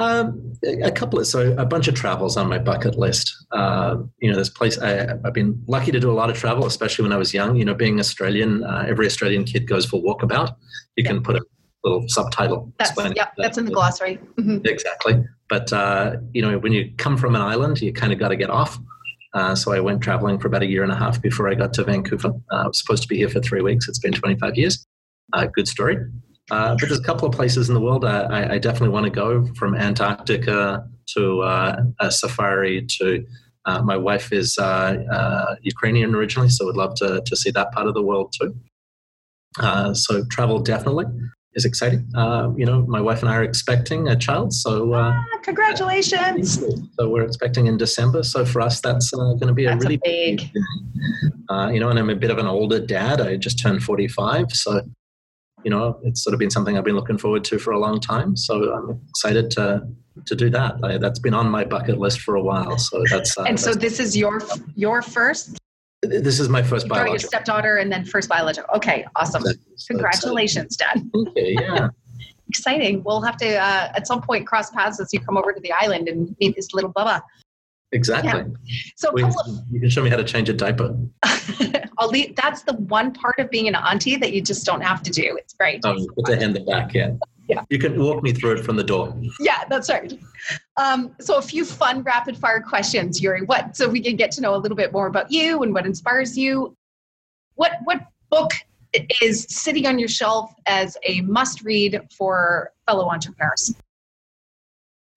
Um, 0.00 0.54
a 0.82 0.90
couple 0.90 1.18
of 1.18 1.26
so 1.26 1.54
a 1.58 1.66
bunch 1.66 1.86
of 1.86 1.94
travels 1.94 2.36
on 2.36 2.48
my 2.48 2.58
bucket 2.58 2.96
list. 2.98 3.34
Uh, 3.52 3.96
you 4.18 4.30
know, 4.30 4.36
this 4.36 4.48
place 4.48 4.78
I, 4.78 5.12
I've 5.24 5.34
been 5.34 5.62
lucky 5.66 5.92
to 5.92 6.00
do 6.00 6.10
a 6.10 6.14
lot 6.14 6.30
of 6.30 6.38
travel, 6.38 6.64
especially 6.66 7.02
when 7.02 7.12
I 7.12 7.16
was 7.16 7.34
young. 7.34 7.56
You 7.56 7.64
know, 7.66 7.74
being 7.74 8.00
Australian, 8.00 8.64
uh, 8.64 8.86
every 8.88 9.06
Australian 9.06 9.44
kid 9.44 9.68
goes 9.68 9.84
for 9.84 10.02
walkabout. 10.02 10.54
You 10.96 11.04
can 11.04 11.22
put 11.22 11.36
a 11.36 11.42
little 11.84 12.04
subtitle. 12.08 12.72
That's, 12.78 12.92
yeah, 13.14 13.28
that's 13.36 13.58
in 13.58 13.64
the 13.66 13.72
glossary. 13.72 14.18
Mm-hmm. 14.38 14.58
Exactly. 14.64 15.24
But, 15.48 15.72
uh, 15.72 16.16
you 16.32 16.42
know, 16.42 16.58
when 16.58 16.72
you 16.72 16.92
come 16.96 17.16
from 17.16 17.34
an 17.34 17.42
island, 17.42 17.80
you 17.80 17.92
kind 17.92 18.12
of 18.12 18.18
got 18.18 18.28
to 18.28 18.36
get 18.36 18.50
off. 18.50 18.78
Uh, 19.32 19.54
so 19.54 19.72
I 19.72 19.80
went 19.80 20.00
traveling 20.02 20.38
for 20.38 20.48
about 20.48 20.62
a 20.62 20.66
year 20.66 20.82
and 20.82 20.92
a 20.92 20.96
half 20.96 21.22
before 21.22 21.48
I 21.48 21.54
got 21.54 21.72
to 21.74 21.84
Vancouver. 21.84 22.32
Uh, 22.50 22.56
I 22.56 22.66
was 22.66 22.78
supposed 22.80 23.02
to 23.02 23.08
be 23.08 23.16
here 23.16 23.28
for 23.28 23.40
three 23.40 23.60
weeks. 23.60 23.88
It's 23.88 23.98
been 23.98 24.12
25 24.12 24.56
years. 24.56 24.86
Uh, 25.32 25.46
good 25.46 25.68
story. 25.68 25.98
Uh, 26.50 26.76
but 26.78 26.88
there's 26.88 27.00
a 27.00 27.02
couple 27.02 27.28
of 27.28 27.34
places 27.34 27.68
in 27.68 27.74
the 27.74 27.80
world 27.80 28.04
I, 28.04 28.54
I 28.54 28.58
definitely 28.58 28.90
want 28.90 29.04
to 29.04 29.10
go, 29.10 29.46
from 29.54 29.74
Antarctica 29.74 30.84
to 31.16 31.42
uh, 31.42 31.82
a 32.00 32.10
safari 32.10 32.86
to. 32.98 33.24
Uh, 33.66 33.82
my 33.82 33.96
wife 33.96 34.32
is 34.32 34.58
Ukrainian 35.62 36.14
originally, 36.14 36.48
so 36.48 36.64
would 36.64 36.76
love 36.76 36.94
to, 36.96 37.22
to 37.24 37.36
see 37.36 37.50
that 37.50 37.70
part 37.72 37.86
of 37.86 37.94
the 37.94 38.02
world 38.02 38.34
too. 38.38 38.54
so 39.94 40.24
travel 40.30 40.60
definitely 40.60 41.04
is 41.54 41.64
exciting. 41.64 42.08
Uh, 42.14 42.50
you 42.56 42.64
know, 42.64 42.82
my 42.86 43.00
wife 43.00 43.22
and 43.22 43.30
I 43.30 43.36
are 43.36 43.42
expecting 43.42 44.08
a 44.08 44.16
child, 44.16 44.52
so 44.52 44.94
uh, 44.94 45.12
ah, 45.14 45.38
congratulations! 45.42 46.64
So 46.98 47.08
we're 47.08 47.24
expecting 47.24 47.66
in 47.66 47.76
December. 47.76 48.22
So 48.22 48.44
for 48.44 48.60
us, 48.60 48.80
that's 48.80 49.12
uh, 49.12 49.34
going 49.34 49.48
to 49.48 49.52
be 49.52 49.66
a 49.66 49.76
really 49.76 49.96
a 49.96 50.00
big. 50.04 50.50
Uh, 51.48 51.68
you 51.72 51.80
know, 51.80 51.88
and 51.88 51.98
I'm 51.98 52.10
a 52.10 52.14
bit 52.14 52.30
of 52.30 52.38
an 52.38 52.46
older 52.46 52.78
dad. 52.78 53.20
I 53.20 53.36
just 53.36 53.60
turned 53.60 53.82
45, 53.82 54.52
so 54.52 54.82
you 55.64 55.70
know, 55.70 56.00
it's 56.02 56.22
sort 56.22 56.34
of 56.34 56.40
been 56.40 56.50
something 56.50 56.76
I've 56.76 56.84
been 56.84 56.96
looking 56.96 57.18
forward 57.18 57.44
to 57.44 57.58
for 57.58 57.72
a 57.72 57.78
long 57.78 58.00
time. 58.00 58.36
So 58.36 58.72
I'm 58.72 59.00
excited 59.10 59.50
to 59.52 59.86
to 60.26 60.34
do 60.34 60.50
that. 60.50 60.74
I, 60.82 60.98
that's 60.98 61.18
been 61.18 61.34
on 61.34 61.48
my 61.48 61.64
bucket 61.64 61.98
list 61.98 62.20
for 62.20 62.34
a 62.34 62.42
while. 62.42 62.78
So 62.78 63.02
that's 63.10 63.36
uh, 63.38 63.44
and 63.44 63.58
so 63.58 63.70
that's, 63.70 63.80
this 63.80 64.00
is 64.00 64.16
your 64.16 64.40
your 64.74 65.02
first 65.02 65.58
this 66.02 66.40
is 66.40 66.48
my 66.48 66.62
first 66.62 66.86
you 66.86 66.90
biological. 66.90 67.12
Your 67.12 67.18
stepdaughter 67.18 67.76
and 67.76 67.92
then 67.92 68.04
first 68.04 68.28
biological. 68.28 68.74
Okay, 68.76 69.04
awesome. 69.16 69.44
Congratulations, 69.88 70.76
Dad. 70.76 71.08
Okay, 71.14 71.54
yeah. 71.58 71.88
Exciting. 72.48 73.02
We'll 73.04 73.22
have 73.22 73.36
to 73.38 73.56
uh, 73.56 73.92
at 73.94 74.06
some 74.06 74.22
point 74.22 74.46
cross 74.46 74.70
paths 74.70 74.98
as 74.98 75.10
you 75.12 75.20
come 75.20 75.36
over 75.36 75.52
to 75.52 75.60
the 75.60 75.72
island 75.72 76.08
and 76.08 76.34
meet 76.40 76.56
this 76.56 76.72
little 76.72 76.92
Bubba. 76.92 77.22
Exactly. 77.92 78.44
Yeah. 78.64 78.80
So 78.96 79.10
Wait, 79.12 79.24
of, 79.24 79.34
you 79.70 79.80
can 79.80 79.90
show 79.90 80.02
me 80.02 80.10
how 80.10 80.16
to 80.16 80.24
change 80.24 80.48
a 80.48 80.52
diaper. 80.52 80.96
I'll 82.00 82.08
leave, 82.08 82.34
that's 82.34 82.62
the 82.62 82.72
one 82.72 83.12
part 83.12 83.38
of 83.38 83.50
being 83.50 83.68
an 83.68 83.76
auntie 83.76 84.16
that 84.16 84.32
you 84.32 84.40
just 84.40 84.64
don't 84.64 84.80
have 84.80 85.02
to 85.02 85.10
do. 85.10 85.36
It's 85.38 85.52
great. 85.52 85.84
Um, 85.84 86.06
put 86.16 86.24
the 86.24 86.36
hand 86.36 86.56
in 86.56 86.64
the 86.64 86.70
back, 86.70 86.94
yeah. 86.94 87.12
Yeah. 87.46 87.62
You 87.68 87.78
can 87.78 88.00
walk 88.00 88.22
me 88.22 88.32
through 88.32 88.52
it 88.52 88.64
from 88.64 88.76
the 88.76 88.84
door. 88.84 89.14
Yeah, 89.40 89.64
that's 89.68 89.90
right. 89.90 90.18
Um, 90.76 91.14
so 91.20 91.36
a 91.36 91.42
few 91.42 91.64
fun 91.64 92.02
rapid 92.04 92.36
fire 92.36 92.60
questions, 92.60 93.20
Yuri. 93.20 93.42
What 93.42 93.76
so 93.76 93.88
we 93.88 94.00
can 94.00 94.14
get 94.14 94.30
to 94.32 94.40
know 94.40 94.54
a 94.54 94.56
little 94.56 94.76
bit 94.76 94.92
more 94.92 95.08
about 95.08 95.32
you 95.32 95.62
and 95.62 95.74
what 95.74 95.84
inspires 95.84 96.38
you. 96.38 96.76
What 97.56 97.72
what 97.82 98.06
book 98.30 98.52
is 99.20 99.46
sitting 99.48 99.86
on 99.86 99.98
your 99.98 100.08
shelf 100.08 100.52
as 100.66 100.96
a 101.04 101.22
must 101.22 101.62
read 101.62 102.00
for 102.16 102.70
fellow 102.86 103.10
entrepreneurs? 103.10 103.74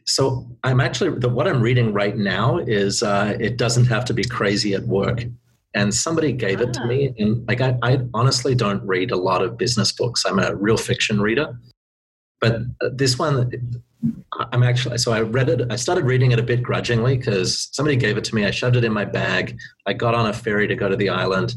So 0.06 0.48
I'm 0.63 0.82
actually 0.82 1.19
the 1.19 1.30
what 1.30 1.48
I'm 1.48 1.62
reading 1.62 1.93
right 1.93 2.17
now 2.17 2.58
is 2.58 3.04
uh, 3.04 3.38
it 3.39 3.58
doesn't 3.58 3.86
have 3.86 4.06
to 4.06 4.13
be 4.13 4.24
crazy 4.24 4.74
at 4.74 4.84
work. 4.88 5.24
And 5.76 5.94
somebody 5.94 6.32
gave 6.32 6.60
ah. 6.60 6.64
it 6.64 6.74
to 6.74 6.82
ah. 6.82 6.86
me, 6.86 7.14
and 7.18 7.48
like 7.48 7.62
I, 7.62 7.78
I 7.82 8.00
honestly 8.14 8.56
don't 8.56 8.86
read 8.86 9.12
a 9.12 9.18
lot 9.18 9.42
of 9.42 9.58
business 9.58 9.92
books. 9.92 10.24
I'm 10.26 10.40
a 10.40 10.56
real 10.56 10.78
fiction 10.78 11.20
reader, 11.22 11.58
but 12.40 12.56
uh, 12.82 12.90
this 12.94 13.18
one, 13.18 13.50
I'm 14.52 14.64
actually, 14.64 14.98
so 14.98 15.14
I 15.14 15.22
read 15.22 15.50
it, 15.50 15.72
I 15.72 15.78
started 15.78 16.04
reading 16.04 16.32
it 16.32 16.40
a 16.40 16.44
bit 16.44 16.62
grudgingly 16.62 17.18
because 17.18 17.70
somebody 17.72 17.96
gave 17.96 18.18
it 18.18 18.24
to 18.26 18.36
me. 18.36 18.46
I 18.46 18.52
shoved 18.52 18.76
it 18.76 18.84
in 18.84 18.92
my 18.92 19.06
bag. 19.06 19.58
I 19.86 19.94
got 19.94 20.14
on 20.14 20.28
a 20.28 20.34
ferry 20.34 20.68
to 20.68 20.76
go 20.76 20.90
to 20.90 20.96
the 20.96 21.10
island 21.10 21.56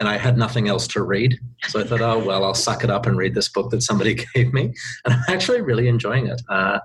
and 0.00 0.08
I 0.08 0.16
had 0.16 0.38
nothing 0.38 0.68
else 0.68 0.86
to 0.88 1.02
read. 1.02 1.38
So 1.68 1.80
I 1.80 1.84
thought, 1.84 2.00
oh, 2.00 2.24
well, 2.24 2.42
I'll 2.44 2.54
suck 2.54 2.84
it 2.84 2.90
up 2.90 3.06
and 3.06 3.16
read 3.16 3.34
this 3.34 3.48
book 3.48 3.70
that 3.70 3.82
somebody 3.82 4.14
gave 4.34 4.52
me. 4.52 4.72
And 5.04 5.14
I'm 5.14 5.22
actually 5.28 5.60
really 5.60 5.88
enjoying 5.88 6.26
it. 6.26 6.40
Uh, 6.48 6.80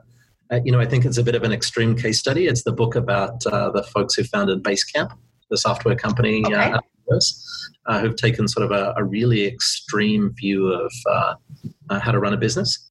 uh, 0.52 0.60
you 0.64 0.72
know, 0.72 0.80
I 0.80 0.86
think 0.86 1.06
it's 1.06 1.18
a 1.18 1.24
bit 1.24 1.36
of 1.36 1.44
an 1.44 1.52
extreme 1.52 1.96
case 1.96 2.20
study. 2.20 2.48
It's 2.48 2.64
the 2.64 2.72
book 2.72 2.96
about 2.96 3.46
uh, 3.46 3.72
the 3.72 3.84
folks 3.84 4.16
who 4.16 4.24
founded 4.24 4.64
Basecamp, 4.64 5.12
the 5.50 5.58
software 5.58 5.96
company, 5.96 6.44
okay. 6.46 6.74
uh, 7.86 8.00
who've 8.00 8.16
taken 8.16 8.48
sort 8.48 8.66
of 8.66 8.72
a, 8.72 8.94
a 8.98 9.04
really 9.04 9.46
extreme 9.46 10.34
view 10.36 10.72
of 10.72 10.92
uh, 11.10 11.34
uh, 11.90 12.00
how 12.00 12.12
to 12.12 12.20
run 12.20 12.34
a 12.34 12.38
business 12.38 12.90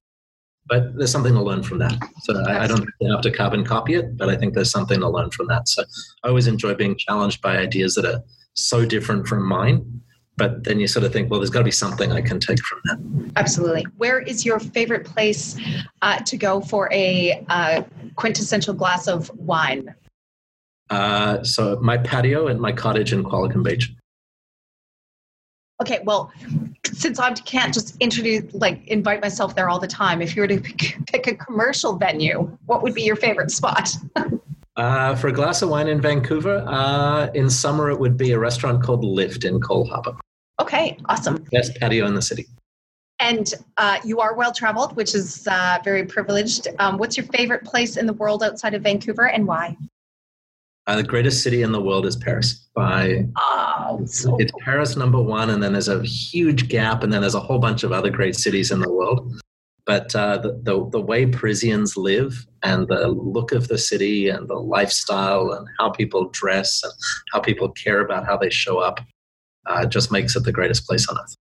but 0.69 0.95
there's 0.95 1.11
something 1.11 1.33
to 1.33 1.41
learn 1.41 1.63
from 1.63 1.79
that. 1.79 1.97
So 2.21 2.39
I, 2.45 2.63
I, 2.63 2.67
don't 2.67 2.87
have 3.09 3.21
to 3.21 3.31
carbon 3.31 3.65
copy 3.65 3.95
it, 3.95 4.15
but 4.15 4.29
I 4.29 4.37
think 4.37 4.53
there's 4.53 4.71
something 4.71 4.99
to 4.99 5.09
learn 5.09 5.31
from 5.31 5.47
that. 5.47 5.67
So 5.67 5.83
I 6.23 6.29
always 6.29 6.47
enjoy 6.47 6.75
being 6.75 6.95
challenged 6.95 7.41
by 7.41 7.57
ideas 7.57 7.95
that 7.95 8.05
are 8.05 8.21
so 8.53 8.85
different 8.85 9.27
from 9.27 9.45
mine. 9.45 10.01
But 10.37 10.63
then 10.63 10.79
you 10.79 10.87
sort 10.87 11.03
of 11.03 11.11
think, 11.11 11.29
well, 11.29 11.41
there's 11.41 11.49
got 11.49 11.59
to 11.59 11.65
be 11.65 11.71
something 11.71 12.13
I 12.13 12.21
can 12.21 12.39
take 12.39 12.63
from 12.63 12.79
that. 12.85 13.31
Absolutely. 13.35 13.85
Where 13.97 14.19
is 14.19 14.45
your 14.45 14.59
favorite 14.59 15.05
place 15.05 15.57
uh, 16.01 16.19
to 16.19 16.37
go 16.37 16.61
for 16.61 16.87
a 16.93 17.43
uh, 17.49 17.83
quintessential 18.15 18.73
glass 18.73 19.07
of 19.07 19.29
wine? 19.37 19.93
Uh, 20.89 21.43
so 21.43 21.77
my 21.81 21.97
patio 21.97 22.47
and 22.47 22.59
my 22.59 22.71
cottage 22.71 23.13
in 23.13 23.23
Qualicum 23.23 23.63
Beach. 23.63 23.93
Okay, 25.81 25.99
well, 26.03 26.31
since 26.91 27.19
I 27.19 27.33
can't 27.33 27.73
just 27.73 27.95
introduce, 28.01 28.53
like, 28.53 28.85
invite 28.87 29.21
myself 29.21 29.55
there 29.55 29.69
all 29.69 29.79
the 29.79 29.87
time, 29.87 30.21
if 30.21 30.35
you 30.35 30.41
were 30.41 30.47
to 30.47 30.59
pick 30.59 31.27
a 31.27 31.35
commercial 31.35 31.95
venue, 31.95 32.57
what 32.65 32.83
would 32.83 32.93
be 32.93 33.03
your 33.03 33.15
favorite 33.15 33.49
spot? 33.49 33.89
uh, 34.75 35.15
for 35.15 35.29
a 35.29 35.31
glass 35.31 35.61
of 35.61 35.69
wine 35.69 35.87
in 35.87 36.01
Vancouver, 36.01 36.65
uh, 36.67 37.27
in 37.33 37.49
summer 37.49 37.89
it 37.89 37.97
would 37.97 38.17
be 38.17 38.31
a 38.31 38.39
restaurant 38.39 38.83
called 38.83 39.05
Lift 39.05 39.45
in 39.45 39.61
Coal 39.61 39.85
Harbour. 39.85 40.17
Okay, 40.59 40.97
awesome. 41.05 41.37
Best 41.51 41.79
patio 41.79 42.05
in 42.07 42.13
the 42.13 42.21
city. 42.21 42.47
And 43.21 43.53
uh, 43.77 43.99
you 44.03 44.19
are 44.19 44.35
well 44.35 44.51
traveled, 44.51 44.95
which 44.95 45.15
is 45.15 45.47
uh, 45.47 45.79
very 45.83 46.05
privileged. 46.05 46.67
Um, 46.79 46.97
what's 46.97 47.15
your 47.15 47.25
favorite 47.27 47.63
place 47.63 47.95
in 47.95 48.05
the 48.05 48.13
world 48.13 48.43
outside 48.43 48.73
of 48.73 48.83
Vancouver 48.83 49.27
and 49.27 49.47
why? 49.47 49.77
Uh, 50.89 50.95
the 50.95 51.03
greatest 51.03 51.43
city 51.43 51.61
in 51.61 51.71
the 51.71 51.79
world 51.79 52.03
is 52.03 52.15
Paris. 52.15 52.67
By 52.73 53.27
oh, 53.37 54.01
so 54.07 54.35
it's 54.39 54.51
Paris 54.61 54.95
number 54.95 55.21
one, 55.21 55.51
and 55.51 55.61
then 55.61 55.73
there's 55.73 55.87
a 55.87 56.01
huge 56.01 56.67
gap, 56.67 57.03
and 57.03 57.13
then 57.13 57.21
there's 57.21 57.35
a 57.35 57.39
whole 57.39 57.59
bunch 57.59 57.83
of 57.83 57.91
other 57.91 58.09
great 58.09 58.35
cities 58.35 58.71
in 58.71 58.79
the 58.79 58.91
world. 58.91 59.39
But 59.85 60.15
uh, 60.15 60.39
the, 60.39 60.59
the, 60.63 60.89
the 60.89 60.99
way 60.99 61.27
Parisians 61.27 61.95
live 61.95 62.43
and 62.63 62.87
the 62.87 63.07
look 63.07 63.51
of 63.51 63.67
the 63.67 63.77
city 63.77 64.29
and 64.29 64.47
the 64.47 64.55
lifestyle 64.55 65.51
and 65.51 65.67
how 65.77 65.91
people 65.91 66.29
dress 66.29 66.81
and 66.83 66.93
how 67.31 67.39
people 67.39 67.69
care 67.69 67.99
about 68.01 68.25
how 68.25 68.37
they 68.37 68.49
show 68.49 68.79
up 68.79 68.99
uh, 69.67 69.85
just 69.85 70.11
makes 70.11 70.35
it 70.35 70.43
the 70.43 70.51
greatest 70.51 70.87
place 70.87 71.07
on 71.07 71.19
earth. 71.19 71.35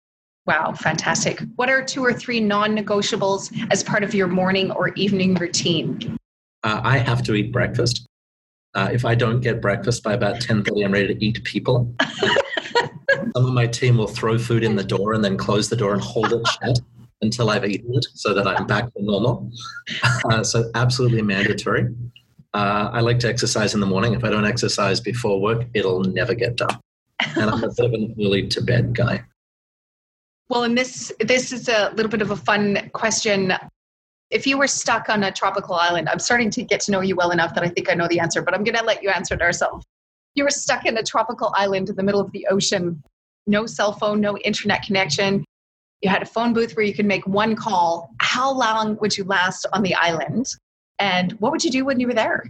Wow, 0.46 0.72
fantastic. 0.72 1.42
What 1.57 1.68
are 1.68 1.85
two 1.85 2.02
or 2.02 2.14
three 2.14 2.40
non 2.40 2.74
negotiables 2.74 3.54
as 3.70 3.83
part 3.83 4.04
of 4.04 4.14
your 4.14 4.26
morning 4.26 4.70
or 4.70 4.88
evening 4.94 5.35
routine? 5.35 6.16
Uh, 6.62 6.80
I 6.83 6.96
have 6.96 7.22
to 7.24 7.35
eat 7.35 7.52
breakfast. 7.52 8.07
Uh, 8.74 8.88
if 8.92 9.04
I 9.04 9.14
don't 9.14 9.40
get 9.40 9.60
breakfast 9.60 10.02
by 10.02 10.14
about 10.14 10.37
10.30, 10.37 10.84
I'm 10.84 10.92
ready 10.92 11.14
to 11.14 11.24
eat 11.24 11.42
people. 11.44 11.94
Some 13.37 13.46
of 13.46 13.52
my 13.52 13.66
team 13.66 13.96
will 13.98 14.08
throw 14.08 14.38
food 14.38 14.64
in 14.64 14.74
the 14.74 14.84
door 14.84 15.12
and 15.12 15.24
then 15.24 15.37
close 15.37 15.68
the 15.68 15.76
door 15.76 15.92
and 15.92 16.02
hold 16.02 16.32
it 16.32 16.46
shut 16.46 16.80
until 17.22 17.50
I've 17.50 17.64
eaten 17.64 17.94
it 17.94 18.06
so 18.14 18.34
that 18.34 18.46
I'm 18.46 18.66
back 18.66 18.92
to 18.94 19.02
normal. 19.02 19.50
Uh, 20.30 20.42
so 20.42 20.70
absolutely 20.74 21.20
mandatory. 21.20 21.87
Uh, 22.54 22.88
I 22.92 23.00
like 23.00 23.18
to 23.20 23.28
exercise 23.28 23.74
in 23.74 23.80
the 23.80 23.87
morning. 23.87 24.14
If 24.14 24.24
I 24.24 24.30
don't 24.30 24.46
exercise 24.46 24.98
before 24.98 25.38
work, 25.38 25.66
it'll 25.74 26.02
never 26.02 26.34
get 26.34 26.56
done. 26.56 26.80
And 27.37 27.50
I'm 27.50 27.62
a 27.62 27.68
bit 27.68 27.84
of 27.84 27.92
an 27.92 28.14
early 28.18 28.48
to 28.48 28.62
bed 28.62 28.94
guy. 28.94 29.22
Well, 30.48 30.62
and 30.62 30.76
this 30.78 31.12
this 31.20 31.52
is 31.52 31.68
a 31.68 31.92
little 31.94 32.10
bit 32.10 32.22
of 32.22 32.30
a 32.30 32.37
fun 32.37 32.90
question 32.94 33.52
if 34.30 34.46
you 34.46 34.58
were 34.58 34.66
stuck 34.66 35.08
on 35.08 35.24
a 35.24 35.32
tropical 35.32 35.74
island, 35.74 36.08
I'm 36.08 36.18
starting 36.18 36.50
to 36.50 36.62
get 36.62 36.80
to 36.80 36.90
know 36.90 37.00
you 37.00 37.16
well 37.16 37.30
enough 37.30 37.54
that 37.54 37.64
I 37.64 37.68
think 37.68 37.90
I 37.90 37.94
know 37.94 38.08
the 38.08 38.20
answer, 38.20 38.42
but 38.42 38.54
I'm 38.54 38.64
going 38.64 38.76
to 38.76 38.84
let 38.84 39.02
you 39.02 39.10
answer 39.10 39.34
it 39.34 39.42
ourselves. 39.42 39.84
You 40.34 40.44
were 40.44 40.50
stuck 40.50 40.87
in 40.87 40.96
a 40.96 41.02
tropical 41.02 41.52
island 41.56 41.88
in 41.88 41.96
the 41.96 42.02
middle 42.02 42.20
of 42.20 42.32
the 42.32 42.46
ocean, 42.50 43.02
no 43.46 43.66
cell 43.66 43.92
phone, 43.92 44.20
no 44.20 44.37
internet 44.38 44.82
connection. 44.82 45.44
You 46.02 46.10
had 46.10 46.22
a 46.22 46.26
phone 46.26 46.52
booth 46.52 46.74
where 46.76 46.84
you 46.84 46.94
could 46.94 47.06
make 47.06 47.26
one 47.26 47.54
call. 47.54 48.10
How 48.18 48.52
long 48.52 48.96
would 48.96 49.16
you 49.16 49.24
last 49.24 49.66
on 49.72 49.82
the 49.82 49.94
island? 49.94 50.46
And 50.98 51.32
what 51.34 51.52
would 51.52 51.64
you 51.64 51.70
do 51.70 51.84
when 51.84 52.00
you 52.00 52.08
were 52.08 52.14
there? 52.14 52.44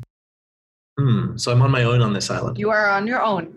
Hmm. 0.98 1.36
So 1.36 1.52
I'm 1.52 1.62
on 1.62 1.70
my 1.70 1.82
own 1.82 2.00
on 2.00 2.12
this 2.12 2.30
island. 2.30 2.58
You 2.58 2.70
are 2.70 2.88
on 2.88 3.06
your 3.06 3.22
own. 3.22 3.56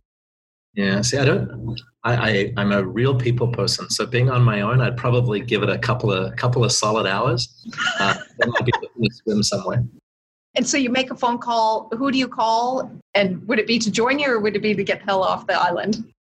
Yeah. 0.78 1.02
See, 1.02 1.18
I 1.18 1.26
don't. 1.26 1.76
I, 2.04 2.54
I 2.56 2.62
am 2.62 2.72
a 2.72 2.84
real 2.84 3.16
people 3.16 3.48
person, 3.48 3.90
so 3.90 4.06
being 4.06 4.30
on 4.30 4.44
my 4.44 4.62
own, 4.62 4.80
I'd 4.80 4.96
probably 4.96 5.40
give 5.40 5.63
it 5.63 5.70
a 5.70 5.78
couple 5.78 6.13
of 6.13 6.36
couple 6.36 6.63
of 6.63 6.72
solid 6.72 7.08
hours. 7.08 7.50
Uh, 8.00 8.13
then 8.38 8.52
I'd 8.58 8.66
be 8.66 8.72
looking 8.80 9.10
to 9.10 9.16
swim 9.16 9.42
somewhere. 9.42 9.84
And 10.54 10.68
so 10.68 10.78
you 10.78 10.92
make 10.92 11.10
a 11.10 11.16
phone 11.16 11.40
call. 11.40 11.90
Who 11.98 12.12
do 12.12 12.20
you 12.20 12.28
call? 12.28 12.92
And 13.16 13.46
would 13.48 13.58
it 13.58 13.66
be 13.66 13.80
to 13.80 13.90
join 13.90 14.20
you, 14.20 14.30
or 14.30 14.40
would 14.40 14.56
it 14.56 14.62
be 14.62 14.76
to 14.76 14.84
get 14.84 15.00
the 15.00 15.06
hell 15.06 15.24
off 15.24 15.48
the 15.48 15.60
island? 15.60 16.13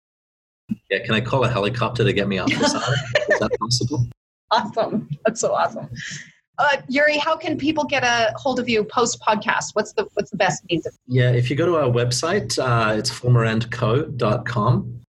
Yeah, 0.89 1.05
can 1.05 1.13
I 1.13 1.21
call 1.21 1.43
a 1.43 1.49
helicopter 1.49 2.03
to 2.03 2.11
get 2.11 2.27
me 2.27 2.39
off 2.39 2.49
this 2.49 2.73
island? 2.73 3.01
Is 3.29 3.39
that 3.39 3.51
possible? 3.59 4.07
Awesome. 4.49 5.07
That's 5.23 5.39
so 5.39 5.53
awesome. 5.53 5.87
Uh, 6.59 6.77
Yuri, 6.87 7.17
how 7.17 7.37
can 7.37 7.57
people 7.57 7.83
get 7.83 8.03
a 8.03 8.33
hold 8.35 8.59
of 8.59 8.67
you 8.67 8.83
post 8.83 9.21
podcast? 9.21 9.71
What's 9.73 9.93
the 9.93 10.07
what's 10.15 10.31
the 10.31 10.37
best 10.37 10.63
means? 10.69 10.87
Yeah, 11.05 11.31
if 11.31 11.49
you 11.49 11.55
go 11.55 11.65
to 11.67 11.75
our 11.75 11.89
website, 11.89 12.57
uh, 12.57 12.97
it's 12.97 13.11
fulmerandco.com. 13.11 15.01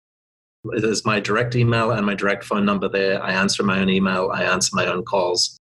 There's 0.64 1.04
my 1.06 1.20
direct 1.20 1.56
email 1.56 1.92
and 1.92 2.04
my 2.04 2.14
direct 2.14 2.44
phone 2.44 2.66
number 2.66 2.88
there. 2.88 3.22
I 3.22 3.32
answer 3.32 3.62
my 3.62 3.80
own 3.80 3.88
email. 3.88 4.30
I 4.32 4.42
answer 4.42 4.70
my 4.74 4.86
own 4.86 5.04
calls. 5.04 5.58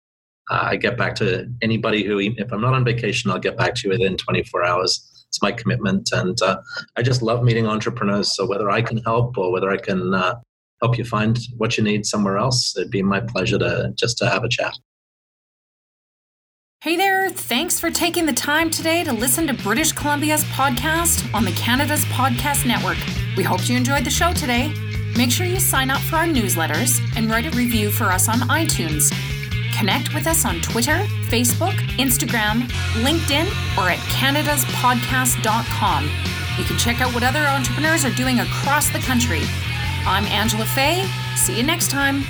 uh, 0.51 0.61
I 0.63 0.77
get 0.77 0.97
back 0.97 1.15
to 1.17 1.51
anybody 1.63 2.05
who, 2.05 2.19
if 2.19 2.53
I'm 2.53 2.61
not 2.61 2.75
on 2.75 2.85
vacation, 2.85 3.31
I'll 3.31 3.39
get 3.39 3.57
back 3.57 3.75
to 3.75 3.89
you 3.89 3.91
within 3.91 4.17
24 4.17 4.65
hours. 4.65 5.27
It's 5.29 5.43
my 5.43 5.53
commitment. 5.53 6.11
And 6.13 6.41
uh, 6.41 6.59
I 6.97 7.03
just 7.03 7.23
love 7.23 7.43
meeting 7.43 7.67
entrepreneurs. 7.67 8.35
So 8.35 8.47
whether 8.47 8.71
I 8.71 8.83
can 8.83 8.99
help 8.99 9.37
or 9.37 9.51
whether 9.51 9.71
I 9.71 9.79
can 9.79 10.15
uh, 10.15 10.37
help 10.81 10.97
you 10.97 11.05
find 11.05 11.39
what 11.57 11.77
you 11.77 11.85
need 11.85 12.07
somewhere 12.07 12.39
else, 12.39 12.77
it'd 12.77 12.91
be 12.91 13.03
my 13.03 13.21
pleasure 13.21 13.59
to 13.59 13.93
just 13.97 14.17
to 14.19 14.29
have 14.29 14.45
a 14.45 14.49
chat. 14.49 14.75
Hey 16.85 16.97
there, 16.97 17.31
thanks 17.31 17.81
for 17.81 17.91
taking 17.91 18.27
the 18.27 18.35
time 18.35 18.69
today 18.69 19.03
to 19.05 19.13
listen 19.15 19.47
to 19.47 19.55
British 19.55 19.93
Columbia's 19.93 20.45
podcast 20.45 21.33
on 21.33 21.47
the 21.47 21.53
Canada's 21.53 22.05
Podcast 22.05 22.67
Network. 22.67 22.99
We 23.39 23.43
hope 23.43 23.71
you 23.71 23.75
enjoyed 23.75 24.05
the 24.05 24.11
show 24.11 24.35
today. 24.35 24.71
Make 25.17 25.31
sure 25.31 25.47
you 25.47 25.61
sign 25.61 25.89
up 25.89 26.03
for 26.03 26.17
our 26.17 26.27
newsletters 26.27 27.01
and 27.17 27.31
write 27.31 27.47
a 27.47 27.57
review 27.57 27.91
for 27.91 28.13
us 28.13 28.29
on 28.29 28.41
iTunes. 28.51 29.11
Connect 29.75 30.13
with 30.13 30.27
us 30.27 30.45
on 30.45 30.61
Twitter, 30.61 30.99
Facebook, 31.31 31.73
Instagram, 31.97 32.69
LinkedIn, 33.03 33.47
or 33.79 33.89
at 33.89 33.99
canadaspodcast.com. 34.13 36.05
You 36.59 36.65
can 36.65 36.77
check 36.77 37.01
out 37.01 37.15
what 37.15 37.23
other 37.23 37.47
entrepreneurs 37.47 38.05
are 38.05 38.15
doing 38.15 38.41
across 38.41 38.91
the 38.91 38.99
country. 38.99 39.41
I'm 40.05 40.27
Angela 40.27 40.67
Fay. 40.67 41.09
See 41.35 41.57
you 41.57 41.63
next 41.63 41.91
time. 41.91 42.25